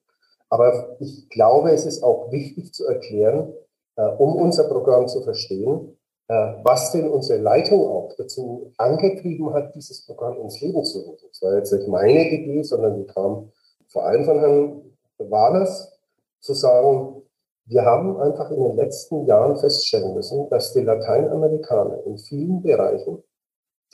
Aber 0.49 0.97
ich 0.99 1.29
glaube, 1.29 1.71
es 1.71 1.85
ist 1.85 2.03
auch 2.03 2.31
wichtig 2.31 2.73
zu 2.73 2.85
erklären, 2.85 3.53
äh, 3.95 4.07
um 4.17 4.35
unser 4.35 4.65
Programm 4.65 5.07
zu 5.07 5.21
verstehen, 5.21 5.97
was 6.27 6.91
denn 6.91 7.07
unsere 7.07 7.39
Leitung 7.39 7.81
auch 7.85 8.13
dazu 8.17 8.71
angetrieben 8.77 9.53
hat, 9.53 9.75
dieses 9.75 10.05
Programm 10.05 10.39
ins 10.41 10.59
Leben 10.59 10.83
zu 10.83 10.99
rufen. 10.99 11.27
Das 11.29 11.41
war 11.41 11.55
jetzt 11.55 11.71
nicht 11.71 11.87
meine 11.87 12.29
Idee, 12.31 12.63
sondern 12.63 12.97
die 12.97 13.05
kam 13.05 13.51
vor 13.87 14.05
allem 14.05 14.25
von 14.25 14.39
Herrn 14.39 14.81
Wahlers, 15.19 15.91
zu 16.39 16.53
sagen, 16.53 17.21
wir 17.67 17.83
haben 17.83 18.19
einfach 18.19 18.51
in 18.51 18.61
den 18.61 18.75
letzten 18.75 19.25
Jahren 19.25 19.57
feststellen 19.57 20.13
müssen, 20.13 20.47
dass 20.49 20.73
die 20.73 20.81
Lateinamerikaner 20.81 22.05
in 22.05 22.17
vielen 22.19 22.61
Bereichen 22.61 23.23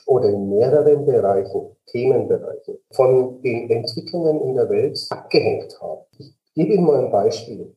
oder 0.06 0.28
in 0.28 0.50
mehreren 0.50 1.06
Bereichen, 1.06 1.74
Themenbereichen, 1.86 2.76
von 2.90 3.40
den 3.40 3.70
Entwicklungen 3.70 4.42
in 4.42 4.54
der 4.54 4.68
Welt 4.68 4.98
abgehängt 5.08 5.80
haben. 5.80 6.02
Ich 6.18 6.34
gebe 6.54 6.74
Ihnen 6.74 6.84
mal 6.84 7.04
ein 7.04 7.10
Beispiel. 7.10 7.74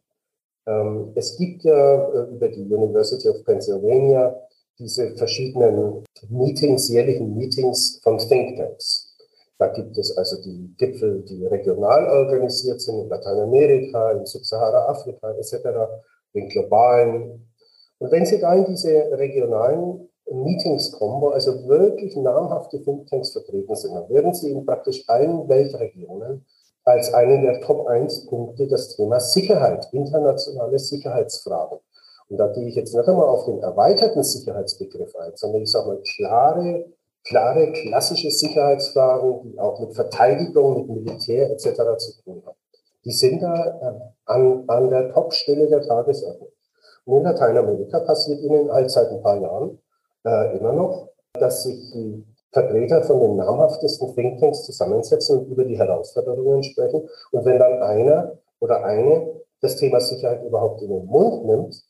Ähm, 0.68 1.14
es 1.16 1.38
gibt 1.38 1.64
ja 1.64 1.96
äh, 2.10 2.32
über 2.32 2.50
die 2.50 2.64
University 2.64 3.30
of 3.30 3.46
Pennsylvania 3.46 4.36
diese 4.80 5.16
verschiedenen 5.16 6.04
Meetings, 6.30 6.90
jährlichen 6.90 7.36
Meetings 7.36 8.00
von 8.04 8.18
Thinktanks. 8.18 9.14
Da 9.58 9.68
gibt 9.68 9.98
es 9.98 10.16
also 10.18 10.42
die 10.42 10.74
Gipfel, 10.78 11.24
die 11.24 11.46
regional 11.46 12.08
organisiert 12.08 12.82
sind 12.82 13.00
in 13.00 13.10
Lateinamerika, 13.10 14.12
in 14.12 14.26
Subsahara-Afrika 14.26 15.32
etc., 15.32 15.58
den 16.34 16.50
globalen. 16.50 17.48
Und 18.00 18.12
wenn 18.12 18.26
Sie 18.26 18.40
da 18.40 18.54
in 18.54 18.66
diese 18.66 19.10
regionalen 19.18 20.10
Meetings 20.30 20.92
kommen, 20.92 21.22
wo 21.22 21.30
also 21.30 21.68
wirklich 21.68 22.16
namhafte 22.18 22.82
Thinktanks 22.84 23.32
vertreten 23.32 23.76
sind, 23.76 23.94
dann 23.94 24.10
werden 24.10 24.34
Sie 24.34 24.52
in 24.52 24.66
praktisch 24.66 25.08
allen 25.08 25.48
Weltregionen 25.48 26.46
als 26.84 27.14
einen 27.14 27.44
der 27.44 27.62
Top-1-Punkte 27.62 28.68
das 28.68 28.96
Thema 28.96 29.20
Sicherheit, 29.20 29.88
internationale 29.92 30.78
Sicherheitsfragen. 30.78 31.80
Und 32.30 32.38
da 32.38 32.48
gehe 32.48 32.68
ich 32.68 32.76
jetzt 32.76 32.96
nicht 32.96 33.08
einmal 33.08 33.28
auf 33.28 33.46
den 33.46 33.60
erweiterten 33.60 34.24
Sicherheitsbegriff 34.24 35.16
ein, 35.16 35.32
sondern 35.36 35.62
ich 35.62 35.72
sage 35.72 35.88
mal 35.88 36.02
klare, 36.02 36.86
klare, 37.24 37.72
klassische 37.72 38.32
Sicherheitsfragen, 38.32 39.52
die 39.52 39.60
auch 39.60 39.80
mit 39.80 39.94
Verteidigung, 39.94 40.88
mit 40.88 40.90
Militär 40.90 41.52
etc. 41.52 41.98
zu 41.98 42.22
tun 42.24 42.42
haben. 42.46 42.58
Die 43.04 43.12
sind 43.12 43.42
da 43.44 43.54
äh, 43.54 44.00
an, 44.26 44.64
an 44.68 44.90
der 44.90 45.14
Top-Stelle 45.14 45.68
der 45.68 45.82
Tagesordnung. 45.82 46.50
Und 47.06 47.18
in 47.18 47.24
Lateinamerika 47.24 48.00
passiert 48.00 48.40
ihnen 48.40 48.72
halt 48.72 48.90
seit 48.90 49.12
ein 49.12 49.22
paar 49.22 49.40
Jahren 49.40 49.80
äh, 50.26 50.58
immer 50.58 50.74
noch, 50.74 51.10
dass 51.34 51.64
sich 51.64 51.92
die 51.94 52.26
Vertreter 52.52 53.04
von 53.04 53.20
den 53.20 53.36
namhaftesten 53.36 54.16
Thinktanks 54.16 54.64
zusammensetzen 54.64 55.40
und 55.40 55.52
über 55.52 55.66
die 55.66 55.78
Herausforderungen 55.78 56.64
sprechen. 56.64 57.08
Und 57.32 57.46
wenn 57.46 57.60
dann 57.60 57.84
einer 57.84 58.40
oder 58.60 58.84
eine 58.84 59.42
das 59.62 59.76
Thema 59.76 60.00
Sicherheit 60.00 60.44
überhaupt 60.44 60.82
in 60.82 60.90
den 60.90 61.06
Mund 61.06 61.46
nimmt, 61.46 61.84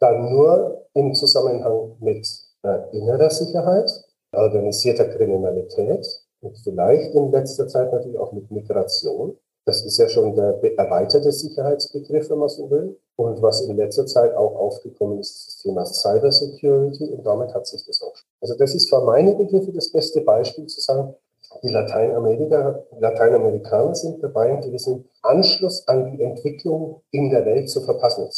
dann 0.00 0.30
nur 0.32 0.86
im 0.94 1.14
Zusammenhang 1.14 1.96
mit 2.00 2.26
äh, 2.62 2.96
innerer 2.96 3.30
Sicherheit, 3.30 3.90
organisierter 4.32 5.06
Kriminalität 5.06 6.06
und 6.40 6.56
vielleicht 6.58 7.14
in 7.14 7.32
letzter 7.32 7.66
Zeit 7.68 7.92
natürlich 7.92 8.18
auch 8.18 8.32
mit 8.32 8.50
Migration. 8.50 9.36
Das 9.64 9.84
ist 9.84 9.98
ja 9.98 10.08
schon 10.08 10.34
der 10.34 10.58
erweiterte 10.78 11.30
Sicherheitsbegriff, 11.30 12.30
wenn 12.30 12.38
man 12.38 12.48
so 12.48 12.70
will. 12.70 12.98
Und 13.16 13.42
was 13.42 13.60
in 13.62 13.76
letzter 13.76 14.06
Zeit 14.06 14.34
auch 14.34 14.54
aufgekommen 14.54 15.18
ist, 15.18 15.36
ist 15.36 15.46
das 15.48 15.58
Thema 15.58 15.84
Cybersecurity. 15.84 17.04
Und 17.10 17.26
damit 17.26 17.52
hat 17.52 17.66
sich 17.66 17.84
das 17.84 18.00
auch. 18.00 18.14
Also 18.40 18.54
das 18.54 18.74
ist 18.74 18.88
für 18.88 19.00
meine 19.02 19.34
Begriffe 19.34 19.72
das 19.72 19.90
beste 19.92 20.22
Beispiel 20.22 20.66
zu 20.66 20.80
sagen, 20.80 21.14
die 21.62 21.68
Lateinamerika, 21.68 22.84
Lateinamerikaner 22.98 23.94
sind 23.94 24.22
dabei, 24.22 24.52
einen 24.52 24.60
gewissen 24.60 25.08
Anschluss 25.22 25.86
an 25.88 26.12
die 26.12 26.22
Entwicklung 26.22 27.02
in 27.10 27.30
der 27.30 27.44
Welt 27.44 27.68
zu 27.68 27.80
verpassen. 27.80 28.28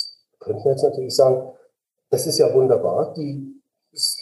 Könnten 0.41 0.65
wir 0.65 0.73
jetzt 0.73 0.83
natürlich 0.83 1.15
sagen, 1.15 1.53
das 2.11 2.27
ist 2.27 2.39
ja 2.39 2.53
wunderbar. 2.53 3.15
Die 3.15 3.61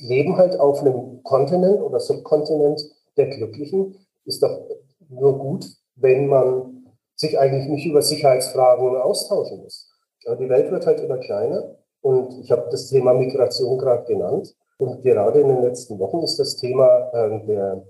leben 0.01 0.37
halt 0.37 0.59
auf 0.59 0.81
einem 0.81 1.23
Kontinent 1.23 1.81
oder 1.81 2.01
Subkontinent 2.01 2.83
der 3.17 3.29
Glücklichen. 3.29 3.97
Ist 4.25 4.43
doch 4.43 4.61
nur 5.09 5.39
gut, 5.39 5.67
wenn 5.97 6.27
man 6.27 6.87
sich 7.15 7.39
eigentlich 7.39 7.69
nicht 7.69 7.87
über 7.87 8.03
Sicherheitsfragen 8.03 8.97
austauschen 8.97 9.63
muss. 9.63 9.91
Die 10.25 10.49
Welt 10.49 10.71
wird 10.71 10.87
halt 10.87 11.01
immer 11.01 11.19
kleiner 11.19 11.77
und 12.01 12.39
ich 12.41 12.51
habe 12.51 12.69
das 12.71 12.89
Thema 12.89 13.15
Migration 13.15 13.79
gerade 13.79 14.05
genannt. 14.05 14.55
Und 14.79 15.03
gerade 15.03 15.41
in 15.41 15.49
den 15.49 15.63
letzten 15.63 15.99
Wochen 15.99 16.23
ist 16.23 16.39
das 16.39 16.57
Thema 16.57 17.11
äh, 17.13 17.45
der, 17.47 17.85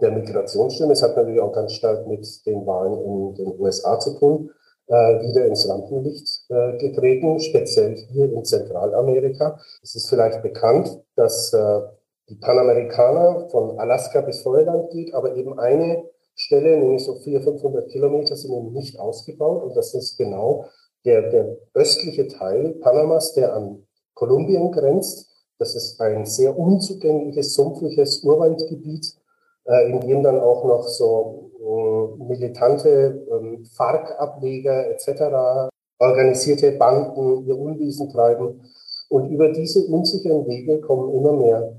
der 0.00 0.12
Migrationsstimme, 0.12 0.92
es 0.92 1.02
hat 1.02 1.16
natürlich 1.16 1.40
auch 1.40 1.52
ganz 1.52 1.72
stark 1.72 2.06
mit 2.06 2.46
den 2.46 2.64
Wahlen 2.64 3.02
in 3.02 3.34
den 3.34 3.60
USA 3.60 3.98
zu 3.98 4.16
tun, 4.18 4.50
wieder 4.94 5.46
ins 5.46 5.68
Rampenlicht 5.68 6.44
äh, 6.48 6.76
getreten, 6.78 7.40
speziell 7.40 7.96
hier 7.96 8.32
in 8.32 8.44
Zentralamerika. 8.44 9.58
Es 9.82 9.94
ist 9.94 10.08
vielleicht 10.08 10.42
bekannt, 10.42 11.00
dass 11.16 11.52
äh, 11.52 11.80
die 12.28 12.36
Panamerikaner 12.36 13.48
von 13.50 13.78
Alaska 13.78 14.20
bis 14.20 14.42
Feuerland 14.42 14.90
geht, 14.90 15.14
aber 15.14 15.36
eben 15.36 15.58
eine 15.58 16.04
Stelle, 16.34 16.76
nämlich 16.78 17.04
so 17.04 17.16
400, 17.16 17.60
500 17.60 17.88
Kilometer, 17.90 18.36
sind 18.36 18.52
eben 18.52 18.72
nicht 18.72 18.98
ausgebaut. 18.98 19.64
Und 19.64 19.76
das 19.76 19.94
ist 19.94 20.16
genau 20.16 20.66
der, 21.04 21.30
der 21.30 21.58
östliche 21.74 22.28
Teil 22.28 22.74
Panamas, 22.80 23.34
der 23.34 23.54
an 23.54 23.86
Kolumbien 24.14 24.72
grenzt. 24.72 25.28
Das 25.58 25.74
ist 25.74 26.00
ein 26.00 26.26
sehr 26.26 26.58
unzugängliches, 26.58 27.54
sumpfiges 27.54 28.22
Urwaldgebiet, 28.24 29.14
äh, 29.64 29.90
in 29.90 30.00
dem 30.00 30.22
dann 30.22 30.40
auch 30.40 30.64
noch 30.64 30.88
so 30.88 31.50
äh, 31.50 31.51
militante 32.18 33.24
äh, 33.30 33.64
FARC-Ableger 33.76 34.90
etc., 34.90 35.70
organisierte 35.98 36.72
Banden 36.72 37.46
ihr 37.46 37.56
Unwesen 37.56 38.10
treiben. 38.10 38.62
Und 39.08 39.30
über 39.30 39.50
diese 39.50 39.86
unsicheren 39.86 40.46
Wege 40.46 40.80
kommen 40.80 41.14
immer 41.14 41.32
mehr 41.32 41.76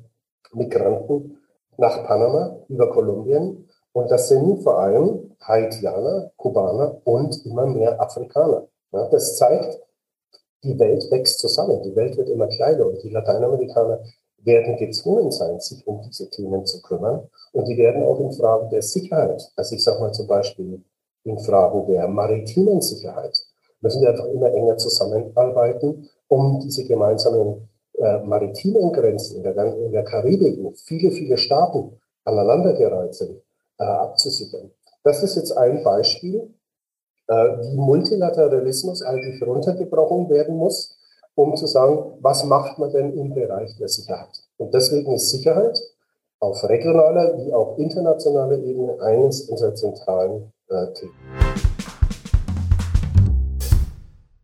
Migranten 0.53 1.37
nach 1.77 2.05
Panama, 2.05 2.57
über 2.69 2.89
Kolumbien. 2.91 3.67
Und 3.91 4.09
das 4.09 4.29
sind 4.29 4.63
vor 4.63 4.79
allem 4.79 5.35
Haitianer, 5.41 6.31
Kubaner 6.37 7.01
und 7.03 7.45
immer 7.45 7.65
mehr 7.65 7.99
Afrikaner. 8.01 8.67
Ja, 8.91 9.07
das 9.09 9.37
zeigt, 9.37 9.79
die 10.63 10.79
Welt 10.79 11.05
wächst 11.11 11.39
zusammen, 11.39 11.81
die 11.83 11.95
Welt 11.95 12.17
wird 12.17 12.29
immer 12.29 12.47
kleiner 12.47 12.85
und 12.85 13.03
die 13.03 13.09
Lateinamerikaner 13.09 13.99
werden 14.45 14.77
gezwungen 14.77 15.31
sein, 15.31 15.59
sich 15.59 15.85
um 15.87 16.01
diese 16.01 16.29
Themen 16.29 16.65
zu 16.65 16.81
kümmern. 16.81 17.27
Und 17.51 17.67
die 17.67 17.77
werden 17.77 18.03
auch 18.03 18.19
in 18.19 18.31
Fragen 18.31 18.69
der 18.69 18.81
Sicherheit, 18.81 19.51
also 19.55 19.75
ich 19.75 19.83
sage 19.83 19.99
mal 19.99 20.11
zum 20.11 20.27
Beispiel 20.27 20.83
in 21.23 21.39
Fragen 21.39 21.85
der 21.87 22.07
maritimen 22.07 22.81
Sicherheit, 22.81 23.37
müssen 23.81 24.01
wir 24.01 24.09
einfach 24.09 24.25
immer 24.25 24.51
enger 24.51 24.77
zusammenarbeiten, 24.77 26.09
um 26.27 26.59
diese 26.59 26.85
gemeinsamen 26.85 27.69
äh, 27.97 28.19
maritimen 28.19 28.91
Grenzen 28.91 29.37
in 29.37 29.43
der, 29.43 29.75
in 29.75 29.91
der 29.91 30.03
Karibik, 30.03 30.61
wo 30.63 30.71
viele, 30.71 31.11
viele 31.11 31.37
Staaten 31.37 31.99
aneinandergereiht 32.25 33.13
sind, 33.13 33.41
äh, 33.77 33.83
abzusichern. 33.83 34.71
Das 35.03 35.21
ist 35.21 35.35
jetzt 35.35 35.51
ein 35.51 35.83
Beispiel, 35.83 36.53
äh, 37.27 37.33
wie 37.33 37.75
Multilateralismus 37.75 39.03
eigentlich 39.03 39.41
runtergebrochen 39.45 40.29
werden 40.29 40.55
muss 40.55 40.97
um 41.35 41.55
zu 41.55 41.65
sagen, 41.65 42.17
was 42.21 42.43
macht 42.43 42.77
man 42.77 42.91
denn 42.91 43.13
im 43.13 43.33
Bereich 43.33 43.75
der 43.77 43.87
Sicherheit? 43.87 44.43
Und 44.57 44.73
deswegen 44.73 45.11
ist 45.13 45.31
Sicherheit 45.31 45.79
auf 46.39 46.63
regionaler 46.63 47.37
wie 47.37 47.53
auch 47.53 47.77
internationaler 47.77 48.59
Ebene 48.59 48.99
eines 49.01 49.49
unserer 49.49 49.73
zentralen 49.73 50.51
äh, 50.69 50.93
Themen. 50.93 51.13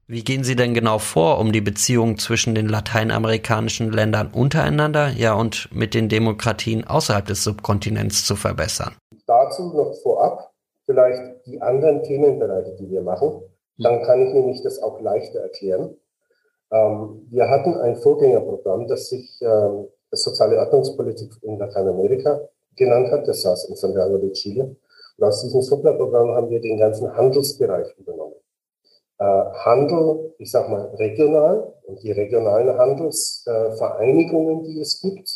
Wie 0.08 0.24
gehen 0.24 0.44
Sie 0.44 0.56
denn 0.56 0.74
genau 0.74 0.98
vor, 0.98 1.38
um 1.38 1.52
die 1.52 1.62
Beziehungen 1.62 2.18
zwischen 2.18 2.56
den 2.56 2.68
lateinamerikanischen 2.68 3.92
Ländern 3.92 4.32
untereinander, 4.34 5.10
ja 5.10 5.36
und 5.36 5.70
mit 5.72 5.94
den 5.94 6.10
Demokratien 6.10 6.84
außerhalb 6.84 7.28
des 7.28 7.44
Subkontinents 7.44 8.26
zu 8.26 8.36
verbessern? 8.36 8.96
Dazu 9.28 9.72
noch 9.72 9.94
vorab 10.02 10.52
vielleicht 10.88 11.46
die 11.46 11.62
anderen 11.62 12.02
Themenbereiche, 12.02 12.76
die 12.80 12.90
wir 12.90 13.04
machen. 13.04 13.44
Dann 13.78 14.02
kann 14.02 14.26
ich 14.26 14.34
nämlich 14.34 14.64
das 14.64 14.82
auch 14.82 15.00
leichter 15.00 15.42
erklären. 15.42 15.96
Ähm, 16.72 17.28
wir 17.30 17.50
hatten 17.50 17.76
ein 17.76 17.96
Vorgängerprogramm, 17.96 18.88
das 18.88 19.10
sich 19.10 19.40
ähm, 19.42 19.88
Soziale 20.12 20.58
Ordnungspolitik 20.58 21.32
in 21.44 21.60
Lateinamerika 21.60 22.42
genannt 22.76 23.12
hat. 23.12 23.28
Das 23.28 23.44
saß 23.44 23.70
in 23.70 23.76
Santiago 23.76 24.18
de 24.18 24.32
Chile. 24.32 24.76
Und 25.18 25.24
aus 25.24 25.42
diesem 25.44 25.62
Superprogramm 25.62 26.32
haben 26.32 26.50
wir 26.50 26.60
den 26.60 26.80
ganzen 26.80 27.16
Handelsbereich 27.16 27.96
übernommen. 27.98 28.36
Äh, 29.20 29.24
Handel, 29.24 30.34
ich 30.38 30.50
sag 30.50 30.70
mal 30.70 30.86
regional 30.96 31.74
und 31.84 32.02
die 32.02 32.12
regionalen 32.12 32.76
Handelsvereinigungen, 32.78 34.62
äh, 34.62 34.68
die 34.68 34.80
es 34.80 35.00
gibt, 35.02 35.30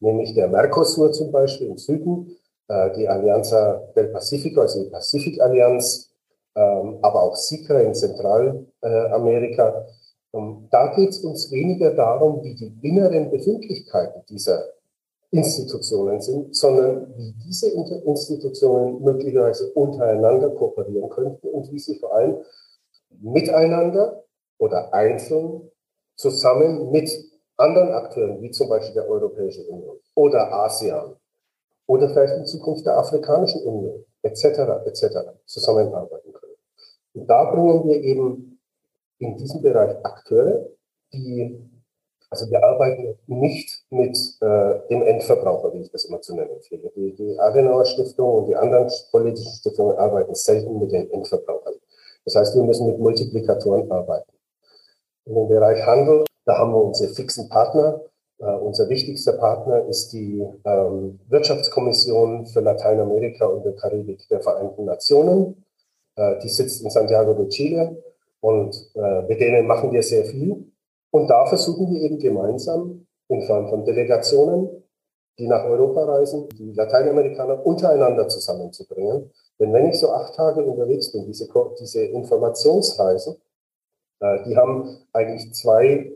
nämlich 0.00 0.34
der 0.34 0.48
Mercosur 0.48 1.10
zum 1.12 1.32
Beispiel 1.32 1.68
im 1.68 1.78
Süden, 1.78 2.36
äh, 2.68 2.90
die 2.92 3.08
Alianza 3.08 3.88
del 3.96 4.08
Pacifico, 4.08 4.60
also 4.60 4.84
die 4.84 4.90
Pazifikallianz, 4.90 6.10
ähm, 6.54 6.98
aber 7.00 7.22
auch 7.22 7.34
SICA 7.34 7.80
in 7.80 7.94
Zentralamerika, 7.94 9.86
ähm, 10.32 10.68
da 10.70 10.94
geht 10.94 11.10
es 11.10 11.24
uns 11.24 11.50
weniger 11.50 11.94
darum, 11.94 12.42
wie 12.42 12.54
die 12.54 12.74
inneren 12.82 13.30
Befindlichkeiten 13.30 14.22
dieser 14.28 14.64
Institutionen 15.30 16.20
sind, 16.20 16.54
sondern 16.54 17.14
wie 17.16 17.32
diese 17.46 17.70
Institutionen 17.70 19.02
möglicherweise 19.02 19.72
untereinander 19.72 20.50
kooperieren 20.50 21.08
könnten 21.08 21.48
und 21.48 21.72
wie 21.72 21.78
sie 21.78 21.98
vor 21.98 22.14
allem 22.14 22.36
miteinander 23.20 24.24
oder 24.58 24.92
einzeln 24.92 25.70
zusammen 26.16 26.90
mit 26.90 27.10
anderen 27.56 27.92
Akteuren, 27.92 28.42
wie 28.42 28.50
zum 28.50 28.68
Beispiel 28.68 28.94
der 28.94 29.08
Europäischen 29.08 29.66
Union 29.68 29.96
oder 30.14 30.52
ASEAN 30.52 31.16
oder 31.86 32.10
vielleicht 32.10 32.36
in 32.36 32.46
Zukunft 32.46 32.84
der 32.84 32.98
Afrikanischen 32.98 33.62
Union 33.62 34.04
etc. 34.22 34.44
etc. 34.86 35.16
zusammenarbeiten 35.46 36.32
können. 36.32 36.56
Und 37.14 37.26
da 37.26 37.50
bringen 37.50 37.88
wir 37.88 38.02
eben 38.02 38.51
in 39.22 39.36
diesem 39.36 39.62
Bereich 39.62 39.96
Akteure, 40.04 40.66
die, 41.12 41.58
also 42.28 42.50
wir 42.50 42.62
arbeiten 42.62 43.16
nicht 43.26 43.84
mit 43.90 44.16
äh, 44.40 44.88
dem 44.90 45.02
Endverbraucher, 45.02 45.72
wie 45.74 45.82
ich 45.82 45.90
das 45.90 46.06
immer 46.06 46.20
zu 46.20 46.34
nennen 46.34 46.60
pflege. 46.60 46.90
Die, 46.96 47.14
die 47.14 47.38
Adenauer 47.38 47.84
Stiftung 47.84 48.38
und 48.38 48.46
die 48.48 48.56
anderen 48.56 48.90
politischen 49.10 49.52
Stiftungen 49.52 49.96
arbeiten 49.96 50.34
selten 50.34 50.78
mit 50.78 50.90
den 50.90 51.10
Endverbrauchern. 51.10 51.74
Das 52.24 52.34
heißt, 52.34 52.56
wir 52.56 52.62
müssen 52.64 52.88
mit 52.88 52.98
Multiplikatoren 52.98 53.90
arbeiten. 53.90 54.32
In 55.24 55.34
dem 55.34 55.48
Bereich 55.48 55.86
Handel, 55.86 56.24
da 56.44 56.58
haben 56.58 56.72
wir 56.72 56.82
unsere 56.82 57.12
fixen 57.14 57.48
Partner. 57.48 58.00
Uh, 58.40 58.56
unser 58.56 58.88
wichtigster 58.88 59.34
Partner 59.34 59.86
ist 59.86 60.12
die 60.12 60.44
ähm, 60.64 61.20
Wirtschaftskommission 61.28 62.44
für 62.46 62.58
Lateinamerika 62.58 63.46
und 63.46 63.64
die 63.64 63.70
Karibik 63.76 64.26
der 64.28 64.40
Vereinten 64.40 64.84
Nationen. 64.84 65.64
Uh, 66.18 66.40
die 66.42 66.48
sitzt 66.48 66.82
in 66.82 66.90
Santiago 66.90 67.34
de 67.34 67.48
Chile. 67.48 68.02
Und 68.42 68.90
äh, 68.96 69.22
mit 69.22 69.40
denen 69.40 69.66
machen 69.66 69.92
wir 69.92 70.02
sehr 70.02 70.24
viel. 70.24 70.72
Und 71.12 71.28
da 71.28 71.46
versuchen 71.46 71.92
wir 71.92 72.00
eben 72.02 72.18
gemeinsam 72.18 73.06
in 73.28 73.42
Form 73.42 73.68
von 73.68 73.84
Delegationen, 73.84 74.68
die 75.38 75.46
nach 75.46 75.64
Europa 75.64 76.04
reisen, 76.04 76.48
die 76.58 76.72
Lateinamerikaner 76.72 77.64
untereinander 77.64 78.28
zusammenzubringen. 78.28 79.30
Denn 79.60 79.72
wenn 79.72 79.86
ich 79.86 80.00
so 80.00 80.10
acht 80.10 80.34
Tage 80.34 80.64
unterwegs 80.64 81.12
bin, 81.12 81.24
diese, 81.26 81.48
diese 81.78 82.04
Informationsreisen, 82.04 83.36
äh, 84.20 84.44
die 84.44 84.56
haben 84.56 84.98
eigentlich 85.12 85.54
zwei 85.54 86.10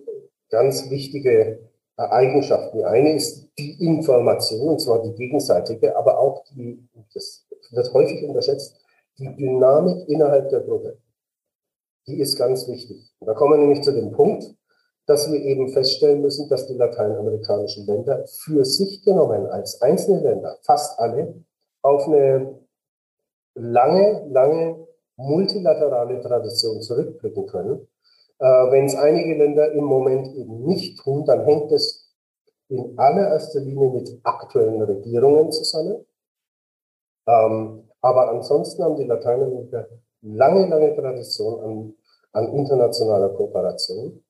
ganz 0.51 0.91
wichtige 0.91 1.61
äh, 1.97 2.03
Eigenschaften. 2.03 2.79
Die 2.79 2.85
eine 2.85 3.15
ist 3.15 3.49
die 3.57 3.85
Information, 3.85 4.71
und 4.71 4.81
zwar 4.81 5.01
die 5.01 5.15
gegenseitige, 5.15 5.97
aber 5.97 6.19
auch 6.19 6.43
die, 6.51 6.89
das 7.15 7.47
wird 7.71 7.93
häufig 7.95 8.25
unterschätzt, 8.25 8.75
die 9.19 9.33
Dynamik 9.37 10.09
innerhalb 10.09 10.49
der 10.49 10.61
Gruppe 10.61 10.99
die 12.07 12.21
ist 12.21 12.37
ganz 12.37 12.69
wichtig. 12.69 13.13
Da 13.21 13.35
kommen 13.35 13.55
wir 13.55 13.59
nämlich 13.59 13.83
zu 13.83 13.93
dem 13.93 14.13
Punkt, 14.13 14.55
dass 15.07 15.31
wir 15.31 15.41
eben 15.41 15.69
feststellen 15.69 16.21
müssen, 16.21 16.49
dass 16.49 16.67
die 16.67 16.75
lateinamerikanischen 16.75 17.87
Länder 17.87 18.25
für 18.27 18.65
sich 18.65 19.03
genommen 19.03 19.47
als 19.47 19.81
einzelne 19.81 20.21
Länder, 20.21 20.59
fast 20.63 20.99
alle, 20.99 21.45
auf 21.83 22.07
eine 22.07 22.59
lange, 23.55 24.27
lange 24.31 24.87
multilaterale 25.17 26.21
Tradition 26.21 26.83
zurückblicken 26.83 27.47
können. 27.47 27.89
Äh, 28.39 28.45
Wenn 28.45 28.87
es 28.87 28.95
einige 28.97 29.35
Länder 29.37 29.73
im 29.73 29.85
Moment 29.85 30.35
eben 30.35 30.65
nicht 30.65 30.99
tun, 30.99 31.25
dann 31.25 31.45
hängt 31.45 31.71
es 31.73 32.13
in 32.69 32.99
allererster 32.99 33.61
Linie 33.61 33.91
mit 33.91 34.21
aktuellen 34.25 34.83
Regierungen 34.83 35.53
zusammen. 35.53 36.05
Ähm, 37.29 37.89
aber 38.01 38.31
ansonsten 38.31 38.83
haben 38.83 38.97
die 38.97 39.05
Lateinamerikaner 39.05 39.87
lange, 40.27 40.67
lange 40.67 40.95
Tradition 40.95 41.61
an, 41.61 41.95
an 42.33 42.53
internationaler 42.55 43.31
Kooperation. 43.31 44.23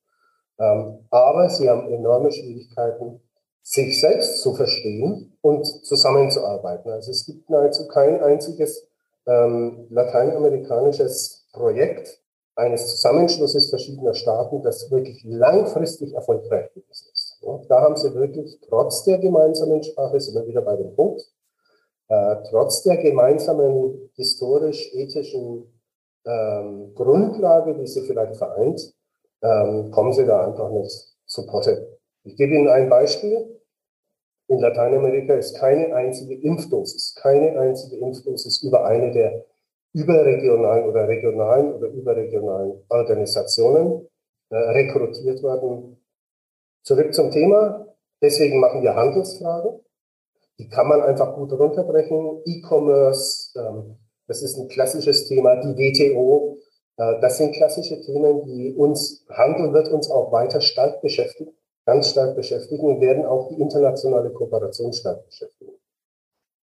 Ähm, 0.59 1.05
aber 1.09 1.49
sie 1.49 1.69
haben 1.69 1.91
enorme 1.91 2.31
Schwierigkeiten, 2.31 3.21
sich 3.61 3.99
selbst 3.99 4.41
zu 4.41 4.53
verstehen 4.53 5.37
und 5.41 5.65
zusammenzuarbeiten. 5.85 6.89
Also 6.89 7.11
es 7.11 7.25
gibt 7.25 7.49
nahezu 7.49 7.87
kein 7.87 8.21
einziges 8.21 8.87
ähm, 9.25 9.87
lateinamerikanisches 9.89 11.47
Projekt 11.51 12.21
eines 12.55 12.87
Zusammenschlusses 12.87 13.69
verschiedener 13.69 14.13
Staaten, 14.13 14.63
das 14.63 14.89
wirklich 14.89 15.23
langfristig 15.25 16.13
erfolgreich 16.13 16.73
gewesen 16.73 17.09
ist. 17.13 17.37
Ja, 17.41 17.59
da 17.69 17.81
haben 17.81 17.97
sie 17.97 18.13
wirklich 18.15 18.57
trotz 18.67 19.03
der 19.03 19.19
gemeinsamen 19.19 19.83
Sprache, 19.83 20.19
sind 20.19 20.35
wir 20.35 20.47
wieder 20.47 20.61
bei 20.61 20.75
dem 20.75 20.95
Punkt, 20.95 21.21
äh, 22.07 22.37
trotz 22.49 22.83
der 22.83 22.97
gemeinsamen 22.97 24.09
historisch-ethischen 24.15 25.76
ähm, 26.27 26.93
Grundlage, 26.93 27.73
die 27.75 27.87
sie 27.87 28.01
vielleicht 28.01 28.35
vereint, 28.35 28.93
ähm, 29.41 29.91
kommen 29.91 30.13
sie 30.13 30.25
da 30.25 30.45
einfach 30.45 30.69
nicht 30.71 30.91
zu 31.25 31.45
Potte. 31.47 31.97
Ich 32.23 32.35
gebe 32.35 32.53
Ihnen 32.55 32.67
ein 32.67 32.89
Beispiel. 32.89 33.61
In 34.49 34.59
Lateinamerika 34.59 35.33
ist 35.33 35.57
keine 35.57 35.93
einzige 35.93 36.35
Impfdosis, 36.35 37.15
keine 37.15 37.57
einzige 37.59 37.97
Impfdosis 37.97 38.63
über 38.63 38.85
eine 38.85 39.11
der 39.11 39.45
überregionalen 39.93 40.85
oder 40.85 41.07
regionalen 41.07 41.73
oder 41.73 41.87
überregionalen 41.87 42.83
Organisationen 42.89 44.07
äh, 44.49 44.55
rekrutiert 44.55 45.41
worden. 45.43 45.97
Zurück 46.83 47.13
zum 47.13 47.31
Thema. 47.31 47.87
Deswegen 48.21 48.59
machen 48.59 48.81
wir 48.81 48.95
Handelsfragen. 48.95 49.79
Die 50.59 50.69
kann 50.69 50.87
man 50.87 51.01
einfach 51.01 51.35
gut 51.35 51.51
runterbrechen. 51.51 52.41
E-Commerce, 52.45 53.59
ähm, 53.59 53.97
das 54.27 54.41
ist 54.41 54.57
ein 54.57 54.67
klassisches 54.67 55.27
Thema, 55.27 55.55
die 55.55 55.75
WTO. 55.75 56.57
Äh, 56.97 57.19
das 57.21 57.37
sind 57.37 57.53
klassische 57.53 58.01
Themen, 58.01 58.43
die 58.43 58.73
uns, 58.73 59.25
Handel 59.29 59.73
wird 59.73 59.89
uns 59.89 60.11
auch 60.11 60.31
weiter 60.31 60.61
stark 60.61 61.01
beschäftigen, 61.01 61.51
ganz 61.85 62.09
stark 62.09 62.35
beschäftigen 62.35 62.85
und 62.85 63.01
werden 63.01 63.25
auch 63.25 63.47
die 63.49 63.59
internationale 63.59 64.29
Kooperation 64.31 64.93
stark 64.93 65.25
beschäftigen. 65.25 65.71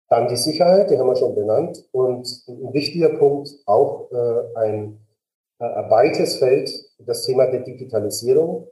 Dann 0.10 0.28
die 0.28 0.36
Sicherheit, 0.36 0.90
die 0.90 0.98
haben 0.98 1.08
wir 1.08 1.16
schon 1.16 1.36
benannt. 1.36 1.88
Und 1.92 2.28
ein 2.48 2.74
wichtiger 2.74 3.18
Punkt, 3.18 3.50
auch 3.66 4.12
äh, 4.12 4.58
ein, 4.58 5.00
äh, 5.60 5.64
ein 5.64 5.90
weites 5.90 6.38
Feld, 6.38 6.70
das 7.00 7.24
Thema 7.24 7.48
der 7.48 7.62
Digitalisierung, 7.62 8.68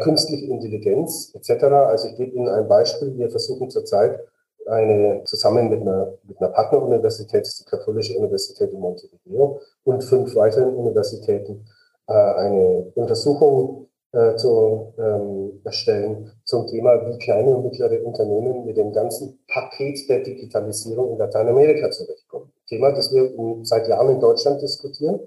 künstliche 0.00 0.46
Intelligenz 0.46 1.34
etc. 1.34 1.64
Also 1.64 2.08
ich 2.08 2.16
gebe 2.16 2.34
Ihnen 2.34 2.48
ein 2.48 2.66
Beispiel. 2.66 3.14
Wir 3.18 3.28
versuchen 3.28 3.68
zurzeit 3.68 4.18
eine, 4.66 5.22
zusammen 5.24 5.68
mit 5.68 5.80
einer, 5.80 6.14
mit 6.24 6.40
einer 6.40 6.50
Partneruniversität, 6.50 7.46
die 7.60 7.64
Katholische 7.64 8.18
Universität 8.18 8.72
in 8.72 8.80
Montevideo 8.80 9.60
und 9.84 10.02
fünf 10.04 10.34
weiteren 10.34 10.74
Universitäten, 10.74 11.66
äh, 12.08 12.12
eine 12.12 12.92
Untersuchung 12.94 13.88
äh, 14.12 14.36
zu 14.36 14.94
ähm, 14.98 15.60
erstellen 15.64 16.32
zum 16.44 16.66
Thema, 16.66 17.06
wie 17.06 17.18
kleine 17.18 17.56
und 17.56 17.64
mittlere 17.64 18.04
Unternehmen 18.04 18.64
mit 18.64 18.76
dem 18.76 18.92
ganzen 18.92 19.38
Paket 19.48 20.08
der 20.08 20.20
Digitalisierung 20.20 21.12
in 21.12 21.18
Lateinamerika 21.18 21.90
zurechtkommen. 21.90 22.52
Thema, 22.68 22.92
das 22.92 23.12
wir 23.12 23.30
seit 23.62 23.88
Jahren 23.88 24.10
in 24.10 24.20
Deutschland 24.20 24.62
diskutieren 24.62 25.20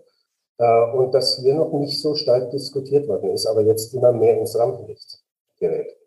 äh, 0.57 0.91
und 0.93 1.13
das 1.13 1.37
hier 1.37 1.55
noch 1.55 1.71
nicht 1.73 2.01
so 2.01 2.15
stark 2.15 2.49
diskutiert 2.51 3.07
worden 3.07 3.31
ist, 3.31 3.45
aber 3.45 3.61
jetzt 3.61 3.93
immer 3.93 4.11
mehr 4.11 4.37
ins 4.37 4.57
Rampenlicht 4.57 5.19
gerät. 5.59 5.98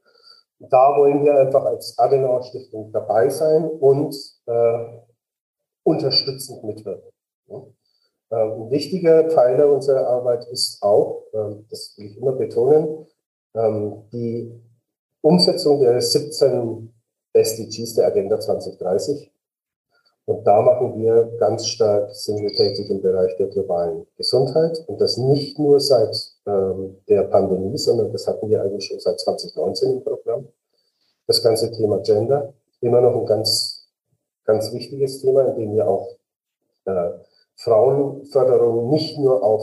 Da 0.71 0.97
wollen 0.97 1.25
wir 1.25 1.35
einfach 1.35 1.65
als 1.65 1.99
Adenauer 1.99 2.43
Stiftung 2.43 2.93
dabei 2.93 3.29
sein 3.29 3.65
und 3.65 4.15
äh, 4.47 4.85
unterstützend 5.83 6.63
mitwirken. 6.65 7.11
Ähm, 7.49 7.73
ein 8.31 8.71
wichtiger 8.71 9.29
Pfeiler 9.29 9.69
unserer 9.69 10.07
Arbeit 10.07 10.47
ist 10.51 10.83
auch, 10.83 11.25
ähm, 11.35 11.67
das 11.69 11.95
will 11.97 12.07
ich 12.07 12.17
immer 12.17 12.33
betonen, 12.33 13.07
ähm, 13.55 14.05
die 14.13 14.53
Umsetzung 15.21 15.81
der 15.81 16.01
17 16.01 16.93
SDGs 17.35 17.95
der 17.95 18.07
Agenda 18.07 18.41
2030. 18.41 19.31
Und 20.25 20.47
da 20.47 20.63
machen 20.63 20.99
wir 20.99 21.37
ganz 21.39 21.67
stark, 21.67 22.15
sind 22.15 22.41
wir 22.41 22.53
tätig 22.53 22.89
im 22.89 23.03
Bereich 23.03 23.37
der 23.37 23.49
globalen 23.49 24.07
Gesundheit. 24.17 24.83
Und 24.87 25.01
das 25.01 25.17
nicht 25.17 25.59
nur 25.59 25.81
seit 25.81 26.17
der 26.45 27.23
Pandemie, 27.31 27.79
sondern 27.79 28.11
das 28.11 28.27
hatten 28.27 28.49
wir 28.51 28.63
eigentlich 28.63 28.87
schon 28.87 28.99
seit 28.99 29.21
2019 29.21 29.93
im 29.93 30.03
Programm. 30.03 30.49
Das 31.27 31.43
ganze 31.43 31.71
Thema 31.71 31.99
Gender, 32.01 32.53
immer 32.81 33.01
noch 33.01 33.15
ein 33.15 33.27
ganz, 33.27 33.89
ganz 34.45 34.73
wichtiges 34.73 35.21
Thema, 35.21 35.43
in 35.43 35.57
dem 35.57 35.75
wir 35.75 35.89
auch 35.89 36.17
äh, 36.85 37.11
Frauenförderung 37.57 38.91
nicht 38.91 39.19
nur 39.19 39.43
auf 39.43 39.63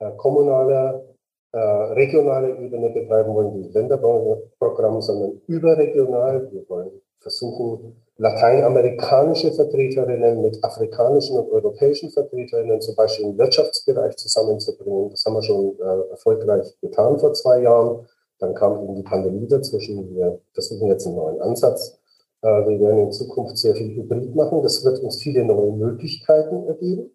äh, 0.00 0.10
kommunaler, 0.16 1.04
äh, 1.52 1.58
regionaler 1.58 2.58
Ebene 2.58 2.90
betreiben 2.90 3.34
wollen, 3.34 3.54
wie 3.54 3.68
Länderprogramm, 3.68 5.00
sondern 5.00 5.40
überregional. 5.46 6.50
Wir 6.50 6.68
wollen 6.68 7.00
versuchen, 7.20 7.96
lateinamerikanische 8.16 9.52
Vertreterinnen 9.52 10.42
mit 10.42 10.62
afrikanischen 10.62 11.38
und 11.38 11.50
europäischen 11.50 12.10
Vertreterinnen 12.10 12.80
zum 12.80 12.94
Beispiel 12.94 13.26
im 13.26 13.38
Wirtschaftsbereich 13.38 14.16
zusammenzubringen. 14.16 15.10
Das 15.10 15.24
haben 15.24 15.34
wir 15.34 15.42
schon 15.42 15.78
äh, 15.78 16.10
erfolgreich 16.10 16.76
getan 16.80 17.18
vor 17.18 17.32
zwei 17.32 17.62
Jahren. 17.62 18.06
Dann 18.38 18.54
kam 18.54 18.82
eben 18.82 18.94
die 18.94 19.02
Pandemie 19.02 19.46
dazwischen. 19.46 20.14
Wir 20.14 20.38
versuchen 20.52 20.88
jetzt 20.88 21.06
einen 21.06 21.16
neuen 21.16 21.40
Ansatz. 21.40 21.98
Äh, 22.42 22.48
wir 22.48 22.80
werden 22.80 22.98
in 23.04 23.12
Zukunft 23.12 23.56
sehr 23.58 23.74
viel 23.74 23.94
Hybrid 23.94 24.34
machen. 24.34 24.62
Das 24.62 24.84
wird 24.84 24.98
uns 25.00 25.16
viele 25.16 25.44
neue 25.44 25.72
Möglichkeiten 25.72 26.66
ergeben. 26.66 27.10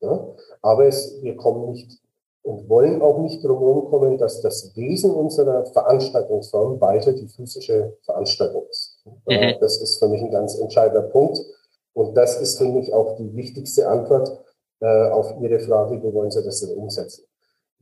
Ja? 0.00 0.28
Aber 0.62 0.86
es, 0.86 1.20
wir 1.22 1.36
kommen 1.36 1.70
nicht 1.70 2.00
und 2.42 2.68
wollen 2.68 3.02
auch 3.02 3.18
nicht 3.18 3.44
drum 3.44 3.86
kommen, 3.90 4.18
dass 4.18 4.40
das 4.40 4.76
Wesen 4.76 5.10
unserer 5.10 5.66
Veranstaltungsform 5.66 6.80
weiter 6.80 7.12
die 7.12 7.26
physische 7.26 7.96
Veranstaltung 8.02 8.66
ist. 8.70 8.85
Mhm. 9.26 9.56
Das 9.60 9.78
ist 9.78 9.98
für 9.98 10.08
mich 10.08 10.22
ein 10.22 10.30
ganz 10.30 10.58
entscheidender 10.58 11.02
Punkt. 11.02 11.38
Und 11.92 12.14
das 12.14 12.40
ist 12.40 12.58
für 12.58 12.68
mich 12.68 12.92
auch 12.92 13.16
die 13.16 13.34
wichtigste 13.34 13.88
Antwort 13.88 14.44
äh, 14.80 15.08
auf 15.08 15.34
Ihre 15.40 15.58
Frage, 15.60 16.02
wie 16.02 16.12
wollen 16.12 16.30
Sie 16.30 16.42
das 16.42 16.60
denn 16.60 16.76
umsetzen? 16.76 17.24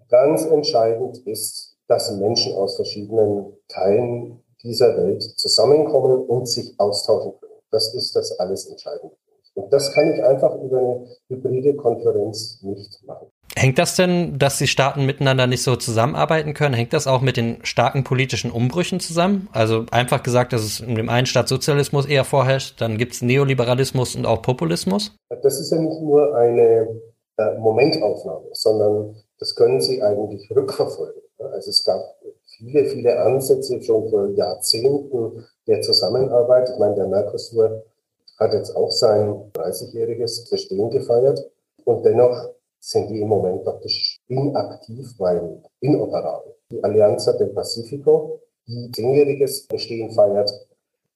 Ganz 0.08 0.44
entscheidend 0.44 1.18
ist, 1.26 1.76
dass 1.88 2.12
Menschen 2.12 2.54
aus 2.54 2.76
verschiedenen 2.76 3.56
Teilen 3.68 4.42
dieser 4.62 4.96
Welt 4.96 5.22
zusammenkommen 5.22 6.26
und 6.26 6.46
sich 6.46 6.74
austauschen 6.78 7.32
können. 7.40 7.60
Das 7.70 7.92
ist 7.94 8.14
das 8.14 8.38
alles 8.38 8.66
Entscheidende. 8.66 9.16
Und 9.54 9.72
das 9.72 9.92
kann 9.92 10.12
ich 10.12 10.22
einfach 10.22 10.54
über 10.60 10.78
eine 10.78 11.06
hybride 11.28 11.74
Konferenz 11.74 12.60
nicht 12.62 13.02
machen. 13.04 13.28
Hängt 13.56 13.78
das 13.78 13.94
denn, 13.94 14.38
dass 14.38 14.58
die 14.58 14.66
Staaten 14.66 15.06
miteinander 15.06 15.46
nicht 15.46 15.62
so 15.62 15.76
zusammenarbeiten 15.76 16.54
können, 16.54 16.74
hängt 16.74 16.92
das 16.92 17.06
auch 17.06 17.20
mit 17.20 17.36
den 17.36 17.64
starken 17.64 18.02
politischen 18.02 18.50
Umbrüchen 18.50 18.98
zusammen? 18.98 19.48
Also 19.52 19.86
einfach 19.92 20.22
gesagt, 20.24 20.52
dass 20.52 20.62
es 20.62 20.80
in 20.80 20.96
dem 20.96 21.08
einen 21.08 21.26
Staat 21.26 21.48
Sozialismus 21.48 22.06
eher 22.06 22.24
vorherrscht, 22.24 22.80
dann 22.80 22.98
gibt 22.98 23.14
es 23.14 23.22
Neoliberalismus 23.22 24.16
und 24.16 24.26
auch 24.26 24.42
Populismus? 24.42 25.12
Das 25.42 25.60
ist 25.60 25.70
ja 25.70 25.78
nicht 25.78 26.00
nur 26.00 26.36
eine 26.36 26.88
äh, 27.36 27.58
Momentaufnahme, 27.58 28.48
sondern 28.52 29.14
das 29.38 29.54
können 29.54 29.80
Sie 29.80 30.02
eigentlich 30.02 30.50
rückverfolgen. 30.50 31.22
Also 31.52 31.70
es 31.70 31.84
gab 31.84 32.00
viele, 32.56 32.86
viele 32.86 33.20
Ansätze 33.20 33.80
schon 33.82 34.08
vor 34.08 34.28
Jahrzehnten 34.30 35.44
der 35.66 35.80
Zusammenarbeit. 35.80 36.70
Ich 36.70 36.78
meine, 36.78 36.94
der 36.94 37.06
Mercosur 37.06 37.84
hat 38.38 38.52
jetzt 38.52 38.74
auch 38.74 38.90
sein 38.90 39.52
30-jähriges 39.54 40.50
Bestehen 40.50 40.90
gefeiert 40.90 41.40
und 41.84 42.04
dennoch 42.04 42.50
sind 42.84 43.08
die 43.08 43.20
im 43.20 43.28
Moment 43.28 43.64
praktisch 43.64 44.20
inaktiv, 44.28 45.14
weil 45.18 45.62
inoperabel. 45.80 46.54
Die 46.70 46.84
Allianza 46.84 47.32
del 47.32 47.48
Pacifico, 47.48 48.40
die 48.66 48.90
zehnjähriges 48.92 49.66
Bestehen 49.66 50.10
feiert, 50.10 50.50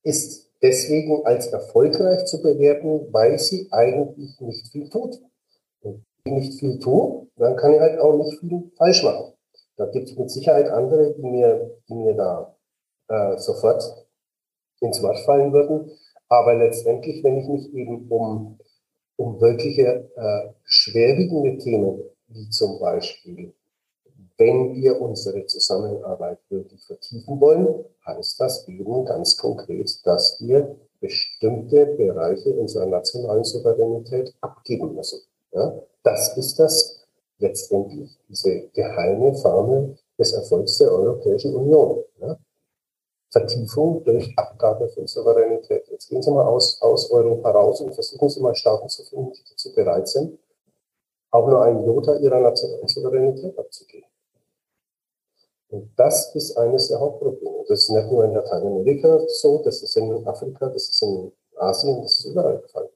ist 0.03 0.51
deswegen 0.63 1.27
als 1.27 1.49
erfolgreich 1.49 2.25
zu 2.25 2.41
bewerten, 2.41 3.13
weil 3.13 3.39
sie 3.39 3.69
eigentlich 3.71 4.41
nicht 4.41 4.69
viel 4.69 4.89
tut. 4.89 5.21
Und 5.83 6.05
wenn 6.25 6.39
ich 6.39 6.49
nicht 6.49 6.61
viel 6.61 6.79
tue, 6.79 7.27
dann 7.37 7.57
kann 7.57 7.75
ich 7.75 7.81
halt 7.81 8.01
auch 8.01 8.17
nicht 8.17 8.41
viel 8.41 8.71
falsch 8.79 9.03
machen. 9.03 9.35
Da 9.77 9.87
gibt 9.87 10.09
es 10.09 10.17
mit 10.17 10.31
Sicherheit 10.31 10.69
andere, 10.71 11.15
die 11.15 11.23
mir, 11.23 11.71
die 11.89 11.95
mir 11.95 12.15
da 12.15 12.57
äh, 13.09 13.37
sofort 13.37 14.07
ins 14.81 15.03
Wort 15.03 15.19
fallen 15.21 15.53
würden. 15.53 15.91
Aber 16.31 16.55
letztendlich, 16.55 17.23
wenn 17.23 17.39
ich 17.39 17.49
mich 17.49 17.75
eben 17.75 18.09
um, 18.09 18.59
um 19.19 19.41
wirkliche 19.41 20.09
äh, 20.15 20.49
schwerwiegende 20.65 21.59
Themen, 21.59 22.03
wie 22.29 22.49
zum 22.51 22.79
Beispiel, 22.79 23.53
wenn 24.37 24.75
wir 24.75 25.01
unsere 25.01 25.45
Zusammenarbeit 25.47 26.39
wirklich 26.49 26.85
vertiefen 26.85 27.41
wollen, 27.41 27.85
heißt 28.07 28.41
das 28.41 28.67
eben 28.69 29.05
ganz 29.05 29.37
konkret, 29.37 30.07
dass 30.07 30.39
wir 30.41 30.77
bestimmte 31.01 31.87
Bereiche 31.87 32.51
unserer 32.51 32.87
nationalen 32.87 33.45
Souveränität 33.45 34.33
abgeben 34.41 34.95
müssen. 34.95 35.21
Ja? 35.53 35.75
Das 36.05 36.37
ist 36.37 36.59
das 36.59 37.05
letztendlich, 37.39 38.17
diese 38.29 38.69
geheime 38.69 39.35
Formel 39.35 39.99
des 40.17 40.33
Erfolgs 40.33 40.79
der 40.79 40.93
Europäischen 40.93 41.55
Union. 41.55 42.05
Ja? 42.21 42.39
Vertiefung 43.31 44.05
durch 44.05 44.33
Abgabe 44.37 44.89
von 44.91 45.07
Souveränität. 45.09 45.88
Jetzt 45.99 46.11
gehen 46.11 46.23
Sie 46.23 46.31
mal 46.31 46.47
aus, 46.47 46.81
aus 46.81 47.11
Europa 47.11 47.51
raus 47.51 47.81
und 47.81 47.93
versuchen 47.93 48.29
Sie 48.29 48.41
mal 48.41 48.55
Staaten 48.55 48.89
zu 48.89 49.03
finden, 49.03 49.33
die 49.33 49.43
dazu 49.51 49.75
bereit 49.75 50.07
sind, 50.07 50.39
auch 51.33 51.49
nur 51.49 51.61
einen 51.61 51.85
Jota 51.85 52.15
ihrer 52.19 52.39
nationalen 52.39 52.87
Souveränität 52.87 53.59
abzugeben. 53.59 54.07
Und 55.71 55.91
das 55.97 56.33
ist 56.37 56.57
eines 56.57 56.87
der 56.87 57.01
Hauptprobleme. 57.01 57.65
Das 57.67 57.81
ist 57.81 57.91
nicht 57.91 58.13
nur 58.13 58.25
in 58.25 58.33
Lateinamerika 58.33 59.19
so, 59.27 59.61
das 59.65 59.83
ist 59.83 59.97
in 59.97 60.25
Afrika, 60.25 60.69
das 60.69 60.89
ist 60.89 61.03
in 61.03 61.33
Asien, 61.57 62.01
das 62.01 62.21
ist 62.21 62.27
überall 62.27 62.59
der 62.59 62.69
Fall. 62.69 62.89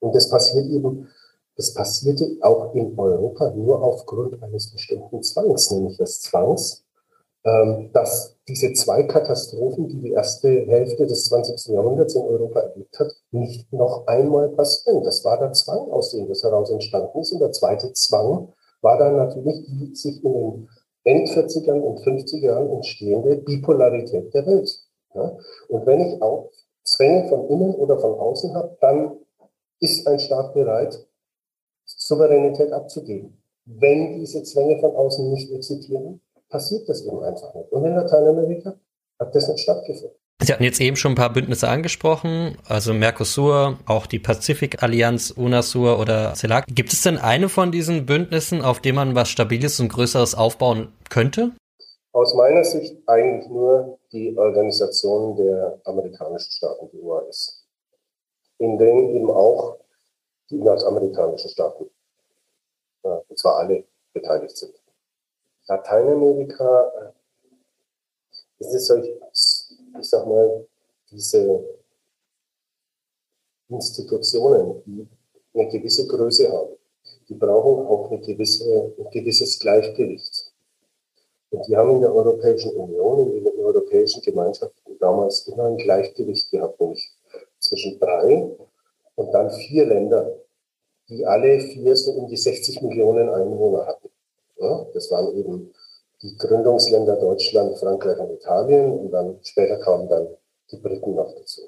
Und 0.00 0.14
das 0.14 0.28
passiert 0.28 0.66
eben, 0.66 1.08
das 1.56 1.72
passierte 1.72 2.36
auch 2.42 2.74
in 2.74 2.98
Europa 2.98 3.50
nur 3.52 3.82
aufgrund 3.82 4.42
eines 4.42 4.70
bestimmten 4.70 5.22
Zwangs, 5.22 5.70
nämlich 5.70 5.96
des 5.96 6.20
Zwangs, 6.20 6.84
dass 7.92 8.36
diese 8.48 8.72
zwei 8.72 9.04
Katastrophen, 9.04 9.88
die 9.88 10.00
die 10.00 10.10
erste 10.10 10.48
Hälfte 10.48 11.06
des 11.06 11.26
20. 11.26 11.74
Jahrhunderts 11.74 12.16
in 12.16 12.22
Europa 12.22 12.60
erlebt 12.60 12.98
hat, 12.98 13.12
nicht 13.30 13.72
noch 13.72 14.06
einmal 14.08 14.48
passieren. 14.48 15.04
Das 15.04 15.24
war 15.24 15.38
der 15.38 15.52
Zwang, 15.52 15.90
aus 15.90 16.10
dem 16.10 16.26
das 16.26 16.42
heraus 16.42 16.70
entstanden 16.70 17.20
ist. 17.20 17.32
Und 17.32 17.40
der 17.40 17.52
zweite 17.52 17.92
Zwang 17.92 18.52
war 18.82 18.98
dann 18.98 19.16
natürlich 19.16 19.64
die 19.66 19.94
sich 19.94 20.24
in 20.24 20.32
den 20.32 20.68
End 21.04 21.28
40ern 21.28 21.80
und 21.80 22.00
50er 22.00 22.46
Jahren 22.46 22.70
entstehende 22.70 23.36
Bipolarität 23.36 24.34
der 24.34 24.46
Welt. 24.46 24.68
Ja? 25.14 25.36
Und 25.68 25.86
wenn 25.86 26.00
ich 26.00 26.20
auch 26.20 26.50
Zwänge 26.82 27.28
von 27.28 27.48
innen 27.48 27.74
oder 27.76 27.98
von 27.98 28.14
außen 28.14 28.54
habe, 28.54 28.76
dann 28.80 29.18
ist 29.80 30.06
ein 30.06 30.18
Staat 30.18 30.52
bereit, 30.52 31.06
Souveränität 31.84 32.72
abzugeben. 32.72 33.40
Wenn 33.64 34.18
diese 34.18 34.42
Zwänge 34.42 34.78
von 34.80 34.94
außen 34.94 35.30
nicht 35.32 35.52
existieren, 35.52 36.20
passiert 36.48 36.88
das 36.88 37.04
eben 37.04 37.22
einfach 37.22 37.54
nicht. 37.54 37.70
Und 37.72 37.84
in 37.84 37.94
Lateinamerika 37.94 38.74
hat 39.18 39.34
das 39.34 39.48
nicht 39.48 39.60
stattgefunden. 39.60 40.16
Sie 40.42 40.52
hatten 40.52 40.64
jetzt 40.64 40.80
eben 40.82 40.96
schon 40.96 41.12
ein 41.12 41.16
paar 41.16 41.32
Bündnisse 41.32 41.66
angesprochen, 41.66 42.58
also 42.68 42.92
Mercosur, 42.92 43.78
auch 43.86 44.04
die 44.04 44.18
Pazifikallianz, 44.18 45.30
UNASUR 45.30 45.98
oder 45.98 46.34
CELAC. 46.34 46.66
Gibt 46.68 46.92
es 46.92 47.02
denn 47.02 47.16
eine 47.16 47.48
von 47.48 47.72
diesen 47.72 48.04
Bündnissen, 48.04 48.60
auf 48.60 48.80
dem 48.80 48.96
man 48.96 49.14
was 49.14 49.30
Stabiles 49.30 49.80
und 49.80 49.88
Größeres 49.88 50.34
aufbauen 50.34 50.92
könnte? 51.08 51.52
Aus 52.12 52.34
meiner 52.34 52.64
Sicht 52.64 52.96
eigentlich 53.06 53.48
nur 53.48 53.98
die 54.12 54.36
Organisation 54.36 55.36
der 55.36 55.80
amerikanischen 55.84 56.52
Staaten, 56.52 56.90
die 56.92 57.00
UAS, 57.00 57.66
in 58.58 58.76
denen 58.76 59.16
eben 59.16 59.30
auch 59.30 59.78
die 60.50 60.58
nordamerikanischen 60.58 61.50
Staaten, 61.50 61.86
und 63.02 63.38
zwar 63.38 63.56
alle 63.56 63.84
beteiligt 64.12 64.56
sind. 64.56 64.74
Lateinamerika 65.68 66.92
äh, 67.00 67.12
ist 68.58 68.74
es 68.74 68.86
solch, 68.86 69.08
ich 69.08 70.08
sag 70.08 70.26
mal, 70.26 70.66
diese 71.10 71.64
Institutionen, 73.68 74.82
die 74.86 75.08
eine 75.54 75.68
gewisse 75.70 76.06
Größe 76.06 76.50
haben, 76.52 76.76
die 77.28 77.34
brauchen 77.34 77.86
auch 77.86 78.10
eine 78.10 78.20
gewisse, 78.20 78.94
ein 78.98 79.10
gewisses 79.10 79.58
Gleichgewicht. 79.58 80.52
Und 81.50 81.66
die 81.66 81.76
haben 81.76 81.90
in 81.92 82.00
der 82.00 82.14
Europäischen 82.14 82.72
Union, 82.76 83.32
in 83.32 83.44
den 83.44 83.58
europäischen 83.58 84.22
Gemeinschaften 84.22 84.98
damals 84.98 85.46
immer 85.48 85.64
ein 85.64 85.76
Gleichgewicht 85.76 86.50
gehabt, 86.50 86.80
nämlich 86.80 87.10
zwischen 87.58 87.98
drei 87.98 88.56
und 89.14 89.32
dann 89.32 89.50
vier 89.50 89.86
Ländern, 89.86 90.30
die 91.08 91.24
alle 91.24 91.60
vier 91.60 91.96
so 91.96 92.12
um 92.12 92.28
die 92.28 92.36
60 92.36 92.82
Millionen 92.82 93.28
Einwohner 93.28 93.86
hatten. 93.86 94.08
Ja, 94.56 94.86
das 94.94 95.10
waren 95.10 95.36
eben 95.36 95.72
die 96.22 96.36
Gründungsländer 96.36 97.16
Deutschland, 97.16 97.78
Frankreich 97.78 98.18
und 98.18 98.32
Italien 98.32 98.92
und 98.92 99.10
dann 99.10 99.38
später 99.42 99.78
kamen 99.78 100.08
dann 100.08 100.28
die 100.70 100.78
Briten 100.78 101.14
noch 101.14 101.32
dazu. 101.34 101.62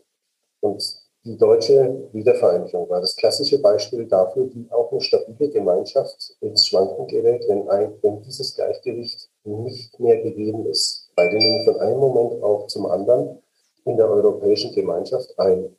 Und 0.60 0.82
die 1.24 1.36
deutsche 1.36 2.08
Wiedervereinigung 2.12 2.88
war 2.88 3.00
das 3.00 3.14
klassische 3.14 3.60
Beispiel 3.60 4.06
dafür, 4.06 4.48
wie 4.54 4.66
auch 4.70 4.90
eine 4.90 5.00
stabile 5.00 5.50
Gemeinschaft 5.50 6.36
ins 6.40 6.66
Schwanken 6.66 7.06
gerät, 7.06 7.44
wenn, 7.48 7.68
ein, 7.68 7.92
wenn 8.02 8.22
dieses 8.22 8.54
Gleichgewicht 8.54 9.28
nicht 9.44 10.00
mehr 10.00 10.22
gegeben 10.22 10.64
ist, 10.66 11.10
weil 11.16 11.28
nämlich 11.28 11.64
von 11.66 11.80
einem 11.80 11.98
Moment 11.98 12.42
auch 12.42 12.66
zum 12.68 12.86
anderen 12.86 13.42
in 13.84 13.96
der 13.96 14.08
europäischen 14.08 14.74
Gemeinschaft 14.74 15.38
ein 15.38 15.76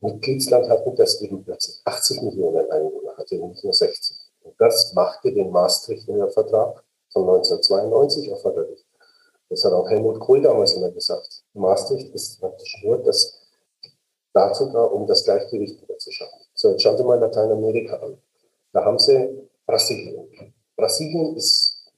Mitgliedsland 0.00 0.68
hatten, 0.68 0.96
das 0.96 1.20
eben 1.20 1.44
plötzlich 1.44 1.80
80 1.84 2.22
Millionen 2.22 2.70
Einwohner 2.70 3.16
hatte, 3.16 3.36
nicht 3.36 3.62
nur 3.62 3.72
60. 3.72 4.16
Und 4.44 4.54
das 4.58 4.92
machte 4.94 5.32
den 5.32 5.50
Maastrichter 5.50 6.30
Vertrag 6.30 6.82
von 7.12 7.22
1992 7.22 8.28
erforderlich. 8.30 8.84
Das 9.48 9.64
hat 9.64 9.72
auch 9.72 9.88
Helmut 9.88 10.18
Kohl 10.20 10.40
damals 10.40 10.72
immer 10.72 10.90
gesagt. 10.90 11.44
Maastricht 11.52 12.14
ist 12.14 12.40
praktisch 12.40 12.82
nur 12.82 12.98
das 12.98 13.38
dazu 14.32 14.70
da, 14.70 14.84
um 14.84 15.06
das 15.06 15.24
Gleichgewicht 15.24 15.80
wieder 15.82 15.98
zu 15.98 16.10
schaffen. 16.10 16.40
So, 16.54 16.70
jetzt 16.70 16.82
schauen 16.82 16.96
Sie 16.96 17.04
mal 17.04 17.18
Lateinamerika 17.18 17.96
an. 17.96 18.18
Da 18.72 18.84
haben 18.84 18.98
Sie 18.98 19.48
Brasilien. 19.66 20.54
Brasilien 20.76 21.36
ist 21.36 21.92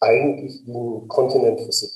eigentlich 0.00 0.66
ein 0.66 1.06
Kontinent 1.08 1.60
für 1.60 1.72
sich. 1.72 1.92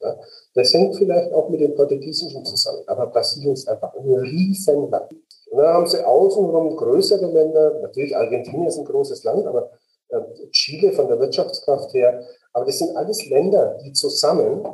Ja, 0.00 0.16
das 0.54 0.72
hängt 0.72 0.96
vielleicht 0.96 1.32
auch 1.32 1.48
mit 1.48 1.60
dem 1.60 1.74
Portugiesischen 1.74 2.44
zusammen, 2.44 2.82
aber 2.86 3.08
Brasilien 3.08 3.54
ist 3.54 3.68
einfach 3.68 3.92
ein 3.94 4.08
Riesenland. 4.08 5.12
Und 5.50 5.58
dann 5.58 5.74
haben 5.74 5.86
sie 5.86 6.04
außenrum 6.04 6.76
größere 6.76 7.26
Länder, 7.26 7.80
natürlich 7.80 8.16
Argentinien 8.16 8.68
ist 8.68 8.78
ein 8.78 8.84
großes 8.84 9.24
Land, 9.24 9.46
aber 9.46 9.70
äh, 10.08 10.20
Chile 10.50 10.92
von 10.92 11.08
der 11.08 11.18
Wirtschaftskraft 11.18 11.94
her, 11.94 12.22
aber 12.52 12.66
das 12.66 12.78
sind 12.78 12.96
alles 12.96 13.26
Länder, 13.28 13.78
die 13.84 13.92
zusammen 13.92 14.66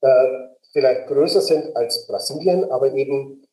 äh, 0.00 0.48
vielleicht 0.72 1.08
größer 1.08 1.40
sind 1.40 1.74
als 1.76 2.06
Brasilien, 2.06 2.70
aber 2.70 2.92
eben 2.92 3.44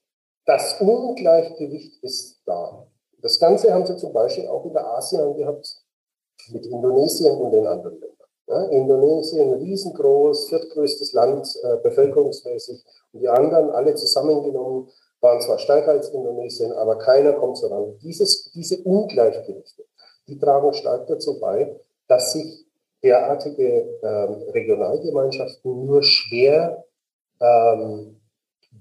das 0.45 0.79
Ungleichgewicht 0.79 2.03
ist 2.03 2.41
da. 2.45 2.85
Das 3.21 3.39
Ganze 3.39 3.73
haben 3.73 3.85
sie 3.85 3.97
zum 3.97 4.13
Beispiel 4.13 4.47
auch 4.47 4.65
in 4.65 4.73
der 4.73 4.85
ASEAN 4.85 5.35
gehabt 5.35 5.67
mit 6.51 6.65
Indonesien 6.67 7.35
und 7.37 7.51
den 7.51 7.65
anderen 7.65 7.99
Ländern. 7.99 8.15
Ja, 8.47 8.63
Indonesien 8.65 9.53
riesengroß, 9.53 10.49
viertgrößtes 10.49 11.13
Land 11.13 11.47
äh, 11.63 11.77
bevölkerungsmäßig 11.77 12.85
und 13.13 13.21
die 13.21 13.27
anderen 13.27 13.71
alle 13.71 13.95
zusammengenommen 13.95 14.87
waren 15.21 15.41
zwar 15.41 15.59
stärker 15.59 15.91
als 15.91 16.09
Indonesien, 16.09 16.71
aber 16.73 16.97
keiner 16.97 17.33
kommt 17.33 17.57
so 17.57 17.67
ran. 17.67 17.97
Dieses, 18.01 18.51
diese 18.51 18.81
Ungleichgewichte, 18.83 19.85
die 20.27 20.37
tragen 20.37 20.73
stark 20.73 21.07
dazu 21.07 21.39
bei, 21.39 21.79
dass 22.07 22.33
sich 22.33 22.65
derartige 23.03 23.99
ähm, 24.01 24.49
Regionalgemeinschaften 24.51 25.85
nur 25.85 26.03
schwer 26.03 26.85
ähm, 27.39 28.21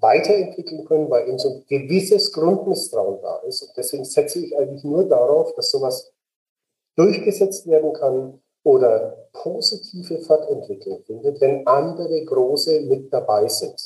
weiterentwickeln 0.00 0.84
können, 0.86 1.10
weil 1.10 1.28
eben 1.28 1.38
so 1.38 1.50
ein 1.50 1.64
gewisses 1.68 2.32
Grundmisstrauen 2.32 3.20
da 3.22 3.36
ist. 3.46 3.62
Und 3.62 3.76
deswegen 3.76 4.04
setze 4.04 4.40
ich 4.40 4.56
eigentlich 4.56 4.84
nur 4.84 5.04
darauf, 5.04 5.54
dass 5.54 5.70
sowas 5.70 6.12
durchgesetzt 6.96 7.66
werden 7.66 7.92
kann, 7.92 8.40
oder 8.64 9.28
positive 9.32 10.18
Fortentwicklung 10.20 11.02
findet, 11.04 11.40
wenn 11.40 11.66
andere 11.66 12.24
große 12.24 12.80
mit 12.80 13.12
dabei 13.12 13.46
sind. 13.46 13.78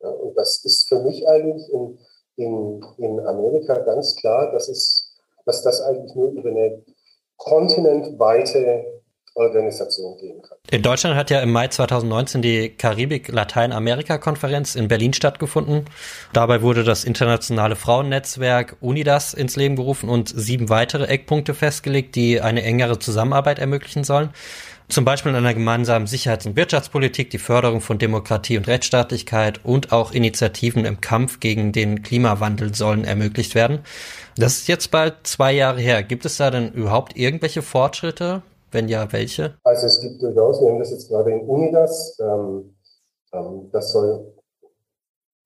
Ja, 0.00 0.08
und 0.08 0.36
das 0.36 0.64
ist 0.64 0.88
für 0.88 1.00
mich 1.00 1.26
eigentlich 1.28 1.68
in, 1.72 1.98
in, 2.36 2.84
in 2.98 3.20
Amerika 3.20 3.78
ganz 3.78 4.16
klar, 4.16 4.52
dass, 4.52 4.68
es, 4.68 5.14
dass 5.44 5.62
das 5.62 5.80
eigentlich 5.80 6.14
nur 6.14 6.30
über 6.30 6.50
eine 6.50 6.82
kontinentweite 7.36 8.96
Organisation 9.36 10.16
gehen 10.18 10.40
kann. 10.40 10.56
In 10.70 10.82
Deutschland 10.82 11.14
hat 11.14 11.30
ja 11.30 11.40
im 11.40 11.52
Mai 11.52 11.68
2019 11.68 12.40
die 12.40 12.70
Karibik-Lateinamerika-Konferenz 12.70 14.74
in 14.74 14.88
Berlin 14.88 15.12
stattgefunden. 15.12 15.84
Dabei 16.32 16.62
wurde 16.62 16.84
das 16.84 17.04
internationale 17.04 17.76
Frauennetzwerk 17.76 18.78
UNIDAS 18.80 19.34
ins 19.34 19.56
Leben 19.56 19.76
gerufen 19.76 20.08
und 20.08 20.32
sieben 20.34 20.70
weitere 20.70 21.04
Eckpunkte 21.04 21.52
festgelegt, 21.52 22.16
die 22.16 22.40
eine 22.40 22.62
engere 22.62 22.98
Zusammenarbeit 22.98 23.58
ermöglichen 23.58 24.04
sollen. 24.04 24.30
Zum 24.88 25.04
Beispiel 25.04 25.30
in 25.30 25.36
einer 25.36 25.54
gemeinsamen 25.54 26.06
Sicherheits- 26.06 26.46
und 26.46 26.54
Wirtschaftspolitik, 26.54 27.30
die 27.30 27.38
Förderung 27.38 27.80
von 27.80 27.98
Demokratie 27.98 28.56
und 28.56 28.68
Rechtsstaatlichkeit 28.68 29.64
und 29.64 29.90
auch 29.92 30.12
Initiativen 30.12 30.84
im 30.84 31.00
Kampf 31.00 31.40
gegen 31.40 31.72
den 31.72 32.02
Klimawandel 32.02 32.72
sollen 32.72 33.04
ermöglicht 33.04 33.56
werden. 33.56 33.80
Das 34.36 34.58
ist 34.58 34.68
jetzt 34.68 34.92
bald 34.92 35.26
zwei 35.26 35.52
Jahre 35.52 35.80
her. 35.80 36.02
Gibt 36.04 36.24
es 36.24 36.36
da 36.36 36.50
denn 36.50 36.72
überhaupt 36.72 37.16
irgendwelche 37.16 37.62
Fortschritte? 37.62 38.42
Wenn 38.70 38.88
ja, 38.88 39.10
welche? 39.12 39.54
Also 39.64 39.86
es 39.86 40.00
gibt 40.00 40.22
durchaus, 40.22 40.60
wir 40.60 40.68
haben 40.68 40.78
das 40.78 40.90
jetzt 40.90 41.08
gerade 41.08 41.32
in 41.32 41.40
Unidas, 41.40 42.16
ähm, 42.20 42.76
ähm, 43.32 43.70
das 43.72 43.92
soll, 43.92 44.34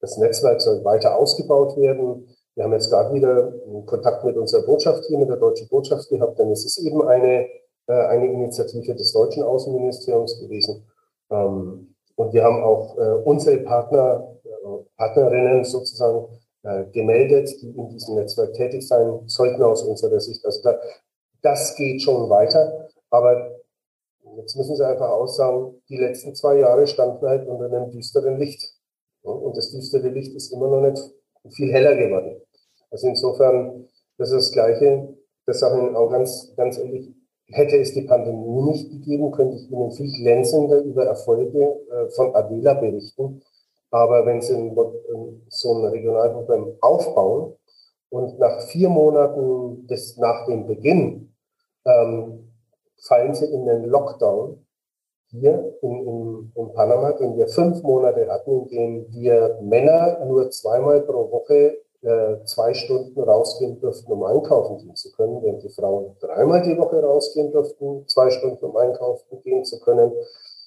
das 0.00 0.18
Netzwerk 0.18 0.60
soll 0.60 0.84
weiter 0.84 1.16
ausgebaut 1.16 1.76
werden. 1.76 2.26
Wir 2.56 2.64
haben 2.64 2.72
jetzt 2.72 2.90
gerade 2.90 3.14
wieder 3.14 3.52
Kontakt 3.86 4.24
mit 4.24 4.36
unserer 4.36 4.62
Botschaft 4.62 5.04
hier, 5.06 5.18
mit 5.18 5.28
der 5.28 5.36
deutschen 5.36 5.68
Botschaft 5.68 6.08
gehabt, 6.08 6.38
denn 6.38 6.50
es 6.50 6.64
ist 6.64 6.78
eben 6.78 7.06
eine, 7.06 7.46
eine 7.92 8.26
Initiative 8.26 8.94
des 8.94 9.12
deutschen 9.12 9.42
Außenministeriums 9.42 10.38
gewesen. 10.40 10.84
Ähm, 11.30 11.94
und 12.16 12.32
wir 12.32 12.44
haben 12.44 12.62
auch 12.62 12.98
äh, 12.98 13.22
unsere 13.24 13.58
Partner, 13.58 14.36
äh, 14.44 14.84
Partnerinnen 14.96 15.64
sozusagen 15.64 16.26
äh, 16.62 16.84
gemeldet, 16.92 17.50
die 17.62 17.70
in 17.70 17.88
diesem 17.88 18.16
Netzwerk 18.16 18.52
tätig 18.52 18.86
sein 18.86 19.22
sollten 19.26 19.62
aus 19.62 19.82
unserer 19.82 20.20
Sicht. 20.20 20.44
Also 20.44 20.62
da, 20.62 20.78
das 21.42 21.74
geht 21.76 22.02
schon 22.02 22.28
weiter. 22.28 22.88
Aber 23.08 23.56
jetzt 24.36 24.56
müssen 24.56 24.76
Sie 24.76 24.86
einfach 24.86 25.08
aussagen, 25.08 25.80
die 25.88 25.96
letzten 25.96 26.34
zwei 26.34 26.58
Jahre 26.58 26.86
standen 26.86 27.26
halt 27.26 27.48
unter 27.48 27.66
einem 27.66 27.90
düsteren 27.90 28.38
Licht. 28.38 28.74
Und 29.22 29.56
das 29.56 29.70
düstere 29.70 30.08
Licht 30.08 30.34
ist 30.34 30.52
immer 30.52 30.68
noch 30.68 30.82
nicht 30.82 31.02
viel 31.50 31.72
heller 31.72 31.96
geworden. 31.96 32.40
Also 32.90 33.08
insofern, 33.08 33.88
das 34.18 34.30
ist 34.30 34.46
das 34.46 34.52
Gleiche. 34.52 35.14
Das 35.46 35.60
sage 35.60 35.88
ich 35.88 35.96
auch 35.96 36.10
ganz, 36.10 36.52
ganz 36.56 36.78
ehrlich. 36.78 37.14
Hätte 37.52 37.76
es 37.76 37.92
die 37.94 38.02
Pandemie 38.02 38.62
nicht 38.70 38.90
gegeben, 38.90 39.30
könnte 39.32 39.56
ich 39.56 39.70
Ihnen 39.70 39.90
viel 39.92 40.10
glänzender 40.12 40.82
über 40.82 41.04
Erfolge 41.04 41.80
äh, 41.90 42.08
von 42.10 42.34
Adela 42.34 42.74
berichten. 42.74 43.42
Aber 43.90 44.24
wenn 44.24 44.40
Sie 44.40 44.54
so 45.48 45.74
ein 45.74 45.84
Regionalprogramm 45.86 46.74
aufbauen 46.80 47.54
und 48.10 48.38
nach 48.38 48.60
vier 48.62 48.88
Monaten 48.88 49.86
des, 49.86 50.16
nach 50.16 50.46
dem 50.46 50.66
Beginn 50.66 51.32
ähm, 51.84 52.50
fallen 53.02 53.34
sie 53.34 53.46
in 53.46 53.66
den 53.66 53.84
Lockdown 53.84 54.64
hier 55.30 55.76
in, 55.82 56.06
in, 56.06 56.52
in 56.56 56.72
Panama, 56.72 57.12
den 57.12 57.36
wir 57.36 57.48
fünf 57.48 57.82
Monate 57.82 58.28
hatten, 58.28 58.66
in 58.66 59.06
dem 59.06 59.12
wir 59.12 59.58
Männer 59.62 60.24
nur 60.26 60.50
zweimal 60.50 61.00
pro 61.02 61.30
Woche 61.30 61.78
äh, 62.02 62.44
zwei 62.44 62.72
Stunden 62.72 63.20
rausgehen 63.20 63.78
durften, 63.78 64.10
um 64.10 64.24
einkaufen 64.24 64.78
gehen 64.78 64.96
zu 64.96 65.12
können, 65.12 65.42
während 65.42 65.62
die 65.62 65.68
Frauen 65.68 66.16
dreimal 66.20 66.62
die 66.62 66.78
Woche 66.78 67.02
rausgehen 67.02 67.52
durften, 67.52 68.08
zwei 68.08 68.30
Stunden 68.30 68.64
um 68.64 68.76
einkaufen 68.76 69.42
gehen 69.42 69.64
zu 69.64 69.78
können. 69.80 70.12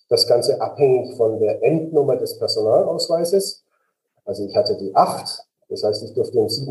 Das 0.10 0.28
Ganze 0.28 0.62
abhängig 0.62 1.15
von 1.17 1.39
der 1.39 1.63
Endnummer 1.63 2.17
des 2.17 2.38
Personalausweises. 2.38 3.63
Also 4.26 4.46
ich 4.46 4.56
hatte 4.56 4.78
die 4.78 4.96
acht, 4.96 5.46
das 5.69 5.84
heißt, 5.84 6.04
ich 6.04 6.13
durfte 6.13 6.38
um 6.38 6.48
7.30 6.48 6.69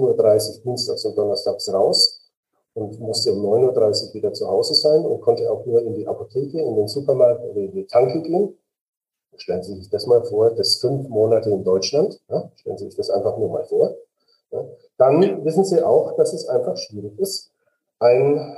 Uhr 0.58 0.62
dienstags 0.62 1.04
und 1.04 1.18
donnerstags 1.18 1.72
raus 1.72 2.20
und 2.74 3.00
musste 3.00 3.32
um 3.32 3.44
9.30 3.44 4.08
Uhr 4.08 4.14
wieder 4.14 4.32
zu 4.32 4.46
Hause 4.46 4.74
sein 4.74 5.04
und 5.04 5.20
konnte 5.20 5.50
auch 5.50 5.66
nur 5.66 5.82
in 5.82 5.94
die 5.94 6.06
Apotheke, 6.06 6.60
in 6.60 6.76
den 6.76 6.86
Supermarkt 6.88 7.42
oder 7.44 7.60
in 7.60 7.72
die 7.72 7.86
Tanke 7.86 8.22
gehen. 8.22 8.56
Stellen 9.36 9.62
Sie 9.62 9.74
sich 9.74 9.90
das 9.90 10.06
mal 10.06 10.22
vor, 10.24 10.50
das 10.50 10.76
fünf 10.76 11.08
Monate 11.08 11.50
in 11.50 11.64
Deutschland. 11.64 12.20
Ja, 12.28 12.50
stellen 12.54 12.78
Sie 12.78 12.84
sich 12.84 12.96
das 12.96 13.10
einfach 13.10 13.36
nur 13.38 13.48
mal 13.48 13.64
vor. 13.64 13.96
Dann 14.98 15.44
wissen 15.44 15.64
Sie 15.64 15.82
auch, 15.82 16.16
dass 16.16 16.32
es 16.32 16.48
einfach 16.48 16.76
schwierig 16.76 17.18
ist, 17.18 17.50
ein 17.98 18.56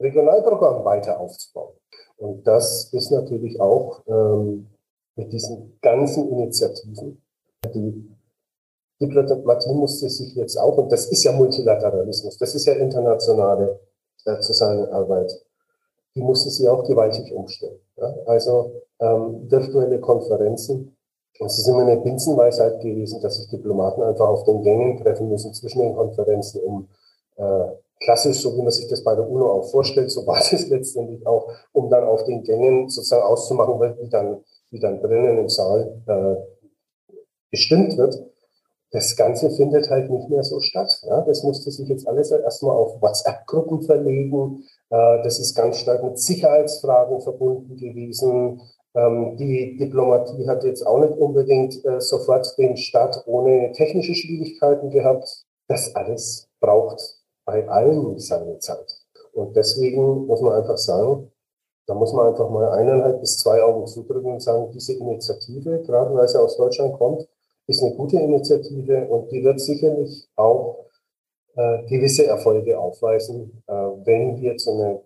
Regionalprogramm 0.00 0.84
weiter 0.84 1.20
aufzubauen. 1.20 1.74
Und 2.16 2.46
das 2.46 2.92
ist 2.92 3.10
natürlich 3.10 3.60
auch 3.60 4.02
ähm, 4.06 4.68
mit 5.16 5.32
diesen 5.32 5.78
ganzen 5.80 6.28
Initiativen, 6.30 7.22
die 7.74 8.08
Diplomatie 9.00 9.72
musste 9.72 10.08
sich 10.08 10.34
jetzt 10.34 10.56
auch, 10.56 10.78
und 10.78 10.92
das 10.92 11.06
ist 11.06 11.24
ja 11.24 11.32
Multilateralismus, 11.32 12.38
das 12.38 12.54
ist 12.54 12.66
ja 12.66 12.74
internationale 12.74 13.80
äh, 14.24 14.38
Zusammenarbeit, 14.40 15.32
die 16.14 16.20
musste 16.20 16.50
sie 16.50 16.68
auch 16.68 16.84
gewaltig 16.84 17.32
umstellen. 17.32 17.80
Ja? 17.96 18.14
Also 18.26 18.82
ähm, 19.00 19.50
virtuelle 19.50 20.00
Konferenzen. 20.00 20.96
Es 21.40 21.58
ist 21.58 21.66
immer 21.66 21.82
eine 21.82 21.96
Binsenweisheit 21.96 22.80
gewesen, 22.80 23.20
dass 23.20 23.36
sich 23.36 23.48
Diplomaten 23.48 24.02
einfach 24.02 24.28
auf 24.28 24.44
den 24.44 24.62
Gängen 24.62 25.02
treffen 25.02 25.28
müssen 25.28 25.52
zwischen 25.54 25.80
den 25.80 25.94
Konferenzen, 25.94 26.60
um 26.62 26.88
äh, 27.36 27.72
klassisch, 28.00 28.40
so 28.40 28.56
wie 28.56 28.62
man 28.62 28.70
sich 28.70 28.86
das 28.88 29.02
bei 29.02 29.14
der 29.14 29.28
UNO 29.28 29.50
auch 29.50 29.70
vorstellt, 29.70 30.10
so 30.10 30.26
war 30.26 30.38
es 30.52 30.68
letztendlich 30.68 31.26
auch, 31.26 31.48
um 31.72 31.88
dann 31.88 32.04
auf 32.04 32.24
den 32.24 32.42
Gängen 32.42 32.88
sozusagen 32.88 33.22
auszumachen, 33.22 33.80
wie 33.80 34.08
dann, 34.08 34.44
wie 34.70 34.80
dann 34.80 35.00
drinnen 35.00 35.38
im 35.38 35.48
Saal 35.48 36.02
äh, 36.06 36.36
bestimmt 37.50 37.96
wird. 37.96 38.22
Das 38.90 39.16
Ganze 39.16 39.50
findet 39.50 39.88
halt 39.88 40.10
nicht 40.10 40.28
mehr 40.28 40.44
so 40.44 40.60
statt. 40.60 41.00
Ja? 41.04 41.22
Das 41.22 41.42
musste 41.42 41.70
sich 41.70 41.88
jetzt 41.88 42.06
alles 42.06 42.30
erstmal 42.30 42.76
auf 42.76 43.00
WhatsApp-Gruppen 43.00 43.82
verlegen. 43.82 44.64
Äh, 44.90 45.22
das 45.22 45.38
ist 45.38 45.54
ganz 45.54 45.78
stark 45.78 46.04
mit 46.04 46.18
Sicherheitsfragen 46.18 47.22
verbunden 47.22 47.76
gewesen. 47.76 48.60
Ähm, 48.94 49.36
die 49.36 49.76
Diplomatie 49.76 50.46
hat 50.46 50.64
jetzt 50.64 50.86
auch 50.86 50.98
nicht 50.98 51.16
unbedingt 51.16 51.84
äh, 51.84 52.00
sofort 52.00 52.56
den 52.58 52.76
Start 52.76 53.22
ohne 53.26 53.72
technische 53.72 54.14
Schwierigkeiten 54.14 54.90
gehabt. 54.90 55.44
Das 55.68 55.94
alles 55.94 56.48
braucht 56.60 57.00
bei 57.44 57.66
allen 57.68 58.18
seine 58.18 58.58
Zeit. 58.58 59.02
Und 59.32 59.56
deswegen 59.56 60.26
muss 60.26 60.40
man 60.42 60.52
einfach 60.52 60.76
sagen, 60.76 61.32
da 61.86 61.94
muss 61.94 62.12
man 62.12 62.28
einfach 62.28 62.48
mal 62.48 62.70
eineinhalb 62.70 63.20
bis 63.20 63.38
zwei 63.38 63.62
Augen 63.62 63.86
zudrücken 63.86 64.32
und 64.32 64.40
sagen, 64.40 64.70
diese 64.72 64.94
Initiative, 64.94 65.82
gerade 65.82 66.14
weil 66.14 66.28
sie 66.28 66.40
aus 66.40 66.56
Deutschland 66.56 66.94
kommt, 66.94 67.26
ist 67.66 67.82
eine 67.82 67.94
gute 67.94 68.18
Initiative 68.18 69.06
und 69.06 69.30
die 69.32 69.42
wird 69.42 69.60
sicherlich 69.60 70.28
auch 70.36 70.86
äh, 71.54 71.84
gewisse 71.86 72.26
Erfolge 72.26 72.78
aufweisen, 72.78 73.62
äh, 73.66 73.72
wenn 73.72 74.40
wir 74.40 74.56
zu 74.56 74.72
einer 74.72 75.00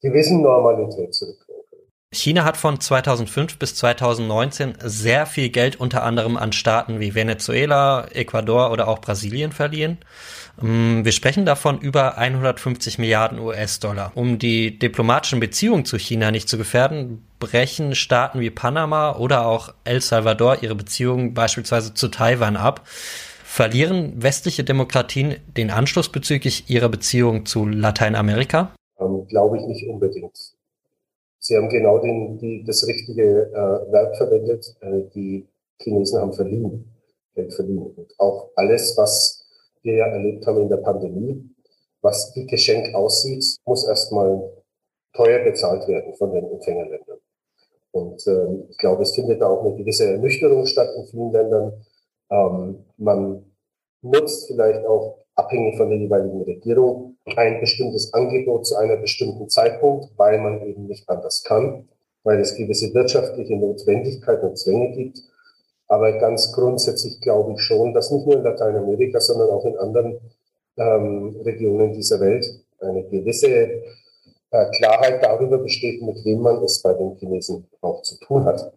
gewissen 0.00 0.42
Normalität 0.42 1.14
zurückkommen. 1.14 1.63
China 2.14 2.44
hat 2.44 2.56
von 2.56 2.80
2005 2.80 3.58
bis 3.58 3.74
2019 3.74 4.74
sehr 4.82 5.26
viel 5.26 5.48
Geld 5.48 5.76
unter 5.76 6.02
anderem 6.02 6.36
an 6.36 6.52
Staaten 6.52 7.00
wie 7.00 7.14
Venezuela, 7.14 8.06
Ecuador 8.12 8.70
oder 8.70 8.88
auch 8.88 9.00
Brasilien 9.00 9.52
verliehen. 9.52 9.98
Ähm, 10.62 11.04
wir 11.04 11.12
sprechen 11.12 11.44
davon 11.44 11.80
über 11.80 12.16
150 12.16 12.98
Milliarden 12.98 13.38
US-Dollar. 13.38 14.12
Um 14.14 14.38
die 14.38 14.78
diplomatischen 14.78 15.40
Beziehungen 15.40 15.84
zu 15.84 15.98
China 15.98 16.30
nicht 16.30 16.48
zu 16.48 16.56
gefährden, 16.56 17.26
brechen 17.40 17.94
Staaten 17.94 18.40
wie 18.40 18.50
Panama 18.50 19.16
oder 19.16 19.46
auch 19.46 19.74
El 19.84 20.00
Salvador 20.00 20.62
ihre 20.62 20.74
Beziehungen 20.74 21.34
beispielsweise 21.34 21.94
zu 21.94 22.08
Taiwan 22.08 22.56
ab. 22.56 22.82
Verlieren 23.44 24.22
westliche 24.22 24.64
Demokratien 24.64 25.36
den 25.56 25.70
Anschluss 25.70 26.08
bezüglich 26.08 26.70
ihrer 26.70 26.88
Beziehungen 26.88 27.46
zu 27.46 27.66
Lateinamerika? 27.66 28.74
Ähm, 28.98 29.26
Glaube 29.28 29.58
ich 29.58 29.64
nicht 29.66 29.86
unbedingt. 29.88 30.53
Sie 31.46 31.58
haben 31.58 31.68
genau 31.68 31.98
den, 31.98 32.38
die, 32.38 32.64
das 32.64 32.86
richtige 32.86 33.50
äh, 33.52 33.92
Verb 33.92 34.16
verwendet. 34.16 34.64
Äh, 34.80 35.02
die 35.14 35.46
Chinesen 35.78 36.18
haben 36.18 36.32
verliehen, 36.32 36.90
Geld 37.34 37.52
verliehen. 37.52 37.82
Und 37.82 38.14
auch 38.18 38.48
alles, 38.56 38.96
was 38.96 39.44
wir 39.82 39.94
ja 39.94 40.06
erlebt 40.06 40.46
haben 40.46 40.62
in 40.62 40.70
der 40.70 40.78
Pandemie, 40.78 41.44
was 42.00 42.32
wie 42.34 42.46
Geschenk 42.46 42.94
aussieht, 42.94 43.44
muss 43.66 43.86
erstmal 43.86 44.54
teuer 45.12 45.44
bezahlt 45.44 45.86
werden 45.86 46.14
von 46.14 46.32
den 46.32 46.50
Empfängerländern. 46.50 47.18
Und 47.90 48.26
ähm, 48.26 48.64
ich 48.70 48.78
glaube, 48.78 49.02
es 49.02 49.14
findet 49.14 49.42
da 49.42 49.48
auch 49.48 49.66
eine 49.66 49.76
gewisse 49.76 50.12
Ernüchterung 50.12 50.64
statt 50.64 50.88
in 50.96 51.06
vielen 51.08 51.30
Ländern. 51.30 51.84
Ähm, 52.30 52.84
man 52.96 53.44
nutzt 54.00 54.46
vielleicht 54.46 54.86
auch 54.86 55.18
abhängig 55.34 55.76
von 55.76 55.90
der 55.90 55.98
jeweiligen 55.98 56.40
Regierung 56.40 57.13
ein 57.36 57.60
bestimmtes 57.60 58.12
Angebot 58.12 58.66
zu 58.66 58.76
einer 58.76 58.96
bestimmten 58.96 59.48
Zeitpunkt, 59.48 60.10
weil 60.16 60.38
man 60.38 60.62
eben 60.66 60.86
nicht 60.86 61.08
anders 61.08 61.42
kann, 61.42 61.88
weil 62.22 62.40
es 62.40 62.56
gewisse 62.56 62.92
wirtschaftliche 62.94 63.56
Notwendigkeiten 63.56 64.48
und 64.48 64.58
Zwänge 64.58 64.92
gibt. 64.92 65.20
Aber 65.88 66.12
ganz 66.18 66.52
grundsätzlich 66.52 67.20
glaube 67.20 67.52
ich 67.52 67.60
schon, 67.60 67.94
dass 67.94 68.10
nicht 68.10 68.26
nur 68.26 68.36
in 68.36 68.42
Lateinamerika, 68.42 69.20
sondern 69.20 69.50
auch 69.50 69.64
in 69.64 69.76
anderen 69.78 70.18
ähm, 70.76 71.40
Regionen 71.44 71.92
dieser 71.92 72.20
Welt 72.20 72.46
eine 72.80 73.04
gewisse 73.04 73.48
äh, 73.48 74.70
Klarheit 74.76 75.22
darüber 75.22 75.58
besteht, 75.58 76.02
mit 76.02 76.24
wem 76.24 76.40
man 76.40 76.62
es 76.62 76.82
bei 76.82 76.94
den 76.94 77.16
Chinesen 77.16 77.66
auch 77.80 78.02
zu 78.02 78.18
tun 78.20 78.44
hat. 78.44 78.72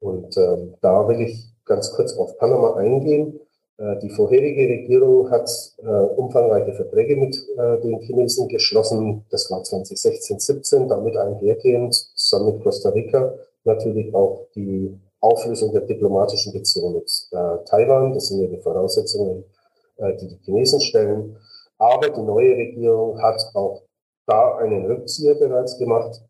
Und 0.00 0.36
ähm, 0.36 0.74
da 0.80 1.06
will 1.08 1.20
ich 1.20 1.46
ganz 1.64 1.92
kurz 1.92 2.14
auf 2.14 2.38
Panama 2.38 2.76
eingehen. 2.76 3.38
Äh, 3.80 3.98
die 4.00 4.10
vorherige 4.10 4.68
Regierung 4.68 5.30
hat 5.30 5.50
äh, 5.78 5.86
umfangreiche 5.88 6.74
Verträge 6.74 7.16
mit 7.16 7.34
äh, 7.56 7.80
den 7.80 7.98
Chinesen 8.00 8.46
geschlossen. 8.48 9.24
Das 9.30 9.50
war 9.50 9.64
2016, 9.64 10.38
17, 10.38 10.88
damit 10.88 11.16
einhergehend, 11.16 11.94
zusammen 11.94 12.54
mit 12.54 12.62
Costa 12.62 12.90
Rica, 12.90 13.32
natürlich 13.64 14.14
auch 14.14 14.48
die 14.54 14.98
Auflösung 15.20 15.72
der 15.72 15.82
diplomatischen 15.82 16.52
Beziehungen 16.52 16.94
mit 16.94 17.28
Taiwan. 17.66 18.14
Das 18.14 18.28
sind 18.28 18.40
ja 18.40 18.46
die 18.46 18.56
Voraussetzungen, 18.62 19.44
die 19.98 20.28
die 20.28 20.38
Chinesen 20.44 20.80
stellen. 20.80 21.36
Aber 21.76 22.08
die 22.08 22.22
neue 22.22 22.56
Regierung 22.56 23.20
hat 23.20 23.38
auch 23.52 23.82
da 24.26 24.56
einen 24.56 24.86
Rückzieher 24.86 25.34
bereits 25.34 25.76
gemacht 25.76 26.22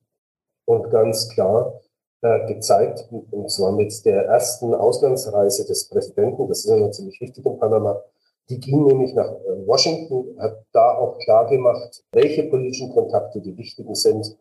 und 0.64 0.90
ganz 0.90 1.28
klar 1.28 1.80
äh, 2.22 2.46
gezeigt, 2.46 3.08
und 3.10 3.50
zwar 3.50 3.72
mit 3.72 4.04
der 4.04 4.24
ersten 4.26 4.74
Auslandsreise 4.74 5.66
des 5.66 5.88
Präsidenten, 5.88 6.48
das 6.48 6.64
ist 6.64 6.70
ja 6.70 6.90
ziemlich 6.90 7.20
wichtig 7.20 7.46
in 7.46 7.58
Panama, 7.58 8.02
die 8.50 8.58
ging 8.58 8.84
nämlich 8.84 9.14
nach 9.14 9.30
äh, 9.30 9.66
Washington, 9.66 10.36
hat 10.38 10.64
da 10.72 10.96
auch 10.98 11.18
klar 11.18 11.46
gemacht, 11.48 12.02
welche 12.12 12.44
politischen 12.44 12.92
Kontakte 12.92 13.40
die 13.40 13.56
wichtigen 13.56 13.94
sind. 13.94 14.36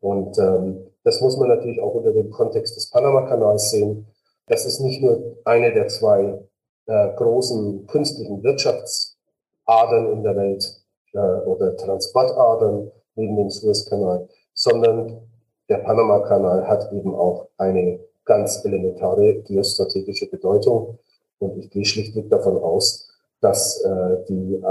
Und 0.00 0.36
ähm, 0.38 0.88
das 1.04 1.20
muss 1.20 1.36
man 1.36 1.48
natürlich 1.48 1.80
auch 1.80 1.94
unter 1.94 2.12
dem 2.12 2.30
Kontext 2.30 2.76
des 2.76 2.90
Panama-Kanals 2.90 3.70
sehen. 3.70 4.06
Das 4.48 4.66
ist 4.66 4.80
nicht 4.80 5.00
nur 5.00 5.36
eine 5.44 5.72
der 5.72 5.86
zwei 5.86 6.40
äh, 6.86 7.14
großen 7.14 7.86
künstlichen 7.86 8.42
Wirtschaftsadern 8.42 10.12
in 10.12 10.22
der 10.24 10.36
Welt 10.36 10.82
äh, 11.12 11.18
oder 11.18 11.76
Transportadern 11.76 12.90
neben 13.14 13.36
dem 13.36 13.50
Suezkanal, 13.50 14.28
sondern 14.54 15.31
der 15.72 15.78
Panama-Kanal 15.78 16.68
hat 16.68 16.92
eben 16.92 17.14
auch 17.14 17.48
eine 17.56 17.98
ganz 18.26 18.62
elementare 18.62 19.40
geostrategische 19.42 20.28
Bedeutung. 20.28 20.98
Und 21.38 21.56
ich 21.56 21.70
gehe 21.70 21.84
schlichtweg 21.86 22.28
davon 22.28 22.58
aus, 22.58 23.08
dass 23.40 23.80
äh, 23.82 24.22
die, 24.28 24.62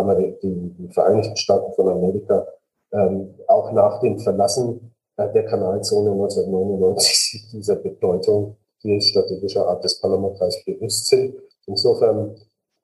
die, 0.43 0.75
die, 0.77 0.87
Vereinigten 0.89 1.35
Staaten 1.35 1.73
von 1.73 1.89
Amerika 1.89 2.47
ähm, 2.93 3.33
auch 3.47 3.71
nach 3.71 3.99
dem 3.99 4.19
Verlassen 4.19 4.93
äh, 5.17 5.27
der 5.33 5.45
Kanalzone 5.45 6.11
1999 6.11 7.19
sich 7.31 7.49
dieser 7.51 7.77
Bedeutung 7.77 8.57
geostrategischer 8.83 9.67
Art 9.67 9.83
des 9.83 9.99
Panama-Kanals 9.99 10.63
bewusst 10.65 11.07
sind. 11.07 11.35
Insofern, 11.65 12.35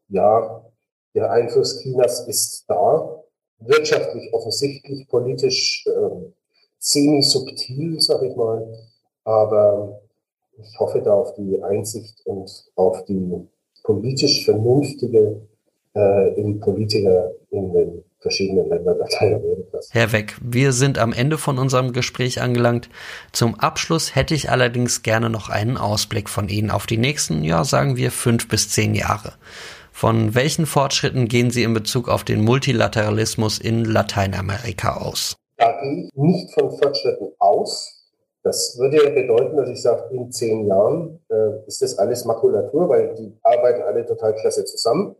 ja, 0.10 0.66
der 1.14 1.32
Einfluss 1.32 1.80
Chinas 1.82 2.28
ist 2.28 2.66
da, 2.68 3.24
wirtschaftlich 3.60 4.34
offensichtlich, 4.34 5.08
politisch 5.08 5.86
ähm, 5.88 6.34
semi-subtil, 6.88 8.00
sag 8.02 8.22
ich 8.24 8.36
mal. 8.36 8.68
Aber 9.24 10.02
ich 10.60 10.80
hoffe 10.80 11.02
da 11.02 11.14
auf 11.14 11.34
die 11.36 11.62
Einsicht 11.62 12.26
und 12.26 12.50
auf 12.76 13.06
die 13.06 13.48
politisch 13.84 14.46
vernünftige 14.46 15.42
äh, 15.96 16.34
in 16.40 16.60
Politiker 16.60 17.32
in 17.52 17.74
den 17.74 18.04
verschiedenen 18.20 18.68
Ländern 18.70 18.98
Lateinamerikas. 18.98 19.90
Herr 19.92 20.12
Weck, 20.12 20.36
wir 20.42 20.74
sind 20.74 20.98
am 20.98 21.14
Ende 21.14 21.38
von 21.38 21.60
unserem 21.60 21.94
Gespräch 21.94 22.42
angelangt. 22.42 22.90
Zum 23.32 23.56
Abschluss 23.56 24.16
hätte 24.16 24.34
ich 24.34 24.50
allerdings 24.50 25.04
gerne 25.04 25.30
noch 25.30 25.50
einen 25.50 25.78
Ausblick 25.78 26.30
von 26.30 26.50
Ihnen 26.50 26.72
auf 26.72 26.88
die 26.88 26.98
nächsten, 26.98 27.44
ja, 27.44 27.64
sagen 27.64 27.96
wir 27.96 28.12
fünf 28.12 28.48
bis 28.48 28.70
zehn 28.70 28.96
Jahre. 28.96 29.34
Von 29.92 30.36
welchen 30.36 30.66
Fortschritten 30.66 31.28
gehen 31.28 31.52
Sie 31.52 31.64
in 31.64 31.74
Bezug 31.74 32.10
auf 32.10 32.24
den 32.24 32.44
Multilateralismus 32.44 33.60
in 33.60 33.86
Lateinamerika 33.86 34.98
aus? 34.98 35.38
Da 35.58 35.82
gehe 35.82 36.06
ich 36.06 36.16
nicht 36.16 36.54
von 36.54 36.72
Fortschritten 36.72 37.34
aus. 37.40 38.06
Das 38.44 38.78
würde 38.78 39.04
ja 39.04 39.10
bedeuten, 39.10 39.58
dass 39.58 39.70
ich 39.70 39.82
sage, 39.82 40.14
in 40.14 40.32
zehn 40.32 40.68
Jahren 40.68 41.20
äh, 41.30 41.66
ist 41.68 41.82
das 41.82 41.98
alles 41.98 42.24
Makulatur, 42.26 42.88
weil 42.88 43.14
die 43.16 43.36
arbeiten 43.44 43.82
alle 43.82 44.06
total 44.06 44.34
klasse 44.36 44.64
zusammen. 44.66 45.16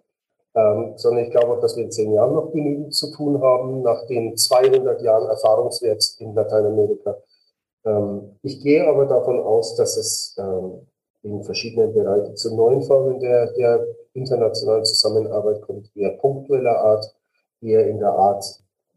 Ähm, 0.56 0.94
sondern 0.96 1.26
ich 1.26 1.32
glaube 1.32 1.54
auch, 1.54 1.60
dass 1.60 1.76
wir 1.76 1.84
in 1.84 1.92
zehn 1.92 2.14
Jahren 2.14 2.34
noch 2.34 2.52
genügend 2.52 2.96
zu 2.96 3.12
tun 3.12 3.42
haben, 3.42 3.82
nach 3.82 4.08
den 4.08 4.36
200 4.36 5.02
Jahren 5.02 5.30
Erfahrungswert 5.30 6.04
in 6.20 6.34
Lateinamerika. 6.34 7.18
Ähm, 7.86 8.38
ich 8.42 8.62
gehe 8.62 8.88
aber 8.88 9.06
davon 9.06 9.40
aus, 9.40 9.76
dass 9.76 9.98
es 9.98 10.36
ähm, 10.40 10.88
in 11.22 11.44
verschiedenen 11.44 11.94
Bereichen 11.94 12.36
zu 12.36 12.56
neuen 12.56 12.82
Formen 12.82 13.20
der, 13.20 13.52
der 13.54 13.86
internationalen 14.14 14.86
Zusammenarbeit 14.86 15.62
kommt, 15.62 15.92
eher 15.96 16.18
punktueller 16.18 16.80
Art, 16.80 17.16
eher 17.62 17.88
in 17.88 18.00
der 18.00 18.14
Art 18.14 18.44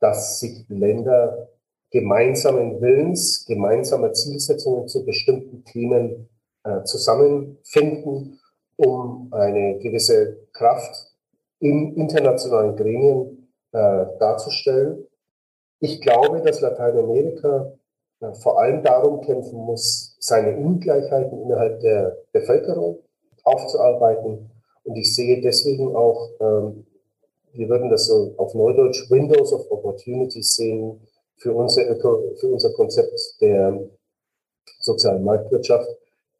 dass 0.00 0.40
sich 0.40 0.64
Länder 0.68 1.48
gemeinsamen 1.90 2.80
Willens, 2.80 3.44
gemeinsamer 3.46 4.12
Zielsetzungen 4.12 4.88
zu 4.88 5.04
bestimmten 5.04 5.64
Themen 5.64 6.28
äh, 6.64 6.82
zusammenfinden, 6.84 8.38
um 8.76 9.28
eine 9.32 9.78
gewisse 9.78 10.38
Kraft 10.52 11.10
in 11.58 11.94
internationalen 11.94 12.76
Gremien 12.76 13.48
äh, 13.72 14.06
darzustellen. 14.18 15.06
Ich 15.80 16.00
glaube, 16.00 16.40
dass 16.42 16.60
Lateinamerika 16.60 17.72
äh, 18.20 18.32
vor 18.34 18.60
allem 18.60 18.82
darum 18.82 19.20
kämpfen 19.20 19.58
muss, 19.58 20.16
seine 20.20 20.56
Ungleichheiten 20.56 21.42
innerhalb 21.42 21.80
der 21.80 22.16
Bevölkerung 22.32 22.98
aufzuarbeiten. 23.44 24.50
Und 24.84 24.96
ich 24.96 25.14
sehe 25.14 25.40
deswegen 25.40 25.94
auch 25.94 26.30
ähm, 26.40 26.86
wir 27.52 27.68
würden 27.68 27.90
das 27.90 28.06
so 28.06 28.34
auf 28.36 28.54
Neudeutsch 28.54 29.10
Windows 29.10 29.52
of 29.52 29.70
Opportunities 29.70 30.56
sehen 30.56 31.00
für 31.36 31.52
unser, 31.52 31.82
für 31.96 32.48
unser 32.48 32.72
Konzept 32.72 33.18
der 33.40 33.88
sozialen 34.80 35.24
Marktwirtschaft. 35.24 35.88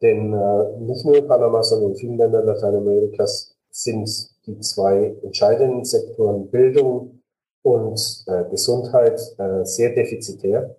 Denn 0.03 0.33
äh, 0.33 0.79
nicht 0.79 1.05
nur 1.05 1.17
in 1.17 1.27
Panama, 1.27 1.63
sondern 1.63 1.91
in 1.91 1.97
vielen 1.97 2.17
Ländern 2.17 2.47
Lateinamerikas 2.47 3.55
sind 3.71 4.09
die 4.47 4.59
zwei 4.61 5.15
entscheidenden 5.23 5.85
Sektoren 5.85 6.49
Bildung 6.51 7.21
und 7.63 8.25
äh, 8.27 8.45
Gesundheit 8.51 9.21
äh, 9.39 9.65
sehr 9.65 9.95
defizitär. 9.95 10.77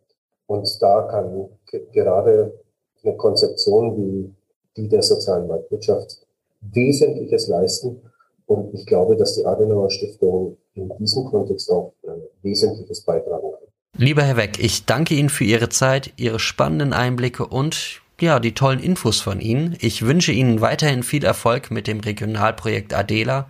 Und 0.48 0.68
da 0.82 1.04
kann 1.04 1.50
gerade 1.94 2.60
eine 3.04 3.16
Konzeption 3.16 3.98
wie 3.98 4.36
die 4.76 4.88
der 4.88 5.02
sozialen 5.02 5.48
Marktwirtschaft 5.48 6.26
Wesentliches 6.62 7.48
leisten. 7.48 8.02
Und 8.46 8.74
ich 8.74 8.86
glaube, 8.86 9.16
dass 9.16 9.36
die 9.36 9.46
Adenauer 9.46 9.90
Stiftung 9.90 10.58
in 10.74 10.90
diesem 11.00 11.26
Kontext 11.26 11.70
auch 11.70 11.94
äh, 12.04 12.10
Wesentliches 12.42 13.02
beitragen 13.02 13.52
kann. 13.52 13.62
Lieber 13.98 14.24
Herr 14.24 14.38
Weck, 14.38 14.58
ich 14.64 14.86
danke 14.86 15.16
Ihnen 15.16 15.30
für 15.30 15.44
Ihre 15.44 15.70
Zeit, 15.70 16.14
Ihre 16.18 16.40
spannenden 16.40 16.94
Einblicke 16.94 17.46
und 17.46 18.02
ja, 18.20 18.40
die 18.40 18.54
tollen 18.54 18.80
Infos 18.80 19.20
von 19.20 19.42
Ihnen. 19.42 19.76
Ich 19.82 20.06
wünsche 20.06 20.32
Ihnen 20.32 20.62
weiterhin 20.62 21.04
viel 21.04 21.26
Erfolg 21.26 21.72
mit 21.72 21.88
dem 21.88 22.00
Regionalprojekt 22.00 22.94
Adela 22.94 23.48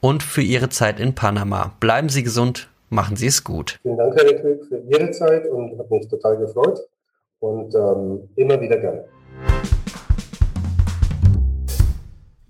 und 0.00 0.22
für 0.22 0.42
Ihre 0.42 0.68
Zeit 0.68 0.98
in 0.98 1.14
Panama. 1.14 1.74
Bleiben 1.78 2.08
Sie 2.08 2.22
gesund, 2.22 2.68
machen 2.88 3.16
Sie 3.16 3.26
es 3.26 3.44
gut. 3.44 3.78
Vielen 3.82 3.98
Dank, 3.98 4.16
Herr 4.16 4.24
Reckwick, 4.24 4.64
für 4.66 4.78
Ihre 4.78 5.10
Zeit 5.10 5.46
und 5.46 5.78
hat 5.78 5.90
mich 5.90 6.08
total 6.08 6.38
gefreut 6.38 6.80
und 7.40 7.74
ähm, 7.74 8.28
immer 8.36 8.60
wieder 8.60 8.78
gerne. 8.78 9.04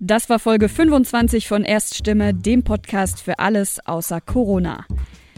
Das 0.01 0.29
war 0.29 0.39
Folge 0.39 0.69
25 0.69 1.49
von 1.49 1.65
Erststimme, 1.65 2.33
dem 2.33 2.63
Podcast 2.63 3.21
für 3.21 3.37
alles 3.37 3.85
außer 3.85 4.21
Corona. 4.21 4.85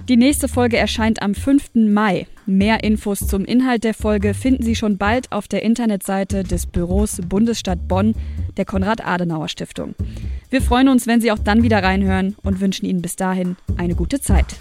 Die 0.07 0.17
nächste 0.17 0.47
Folge 0.47 0.77
erscheint 0.77 1.23
am 1.23 1.33
5. 1.33 1.71
Mai. 1.73 2.27
Mehr 2.45 2.83
Infos 2.83 3.25
zum 3.25 3.43
Inhalt 3.43 3.83
der 3.83 3.95
Folge 3.95 4.35
finden 4.35 4.61
Sie 4.61 4.75
schon 4.75 4.99
bald 4.99 5.31
auf 5.31 5.47
der 5.47 5.63
Internetseite 5.63 6.43
des 6.43 6.67
Büros 6.67 7.21
Bundesstadt 7.27 7.87
Bonn 7.87 8.13
der 8.55 8.65
Konrad-Adenauer-Stiftung. 8.65 9.95
Wir 10.51 10.61
freuen 10.61 10.89
uns, 10.89 11.07
wenn 11.07 11.21
Sie 11.21 11.31
auch 11.31 11.39
dann 11.39 11.63
wieder 11.63 11.81
reinhören 11.81 12.35
und 12.43 12.61
wünschen 12.61 12.85
Ihnen 12.85 13.01
bis 13.01 13.15
dahin 13.15 13.55
eine 13.77 13.95
gute 13.95 14.21
Zeit. 14.21 14.57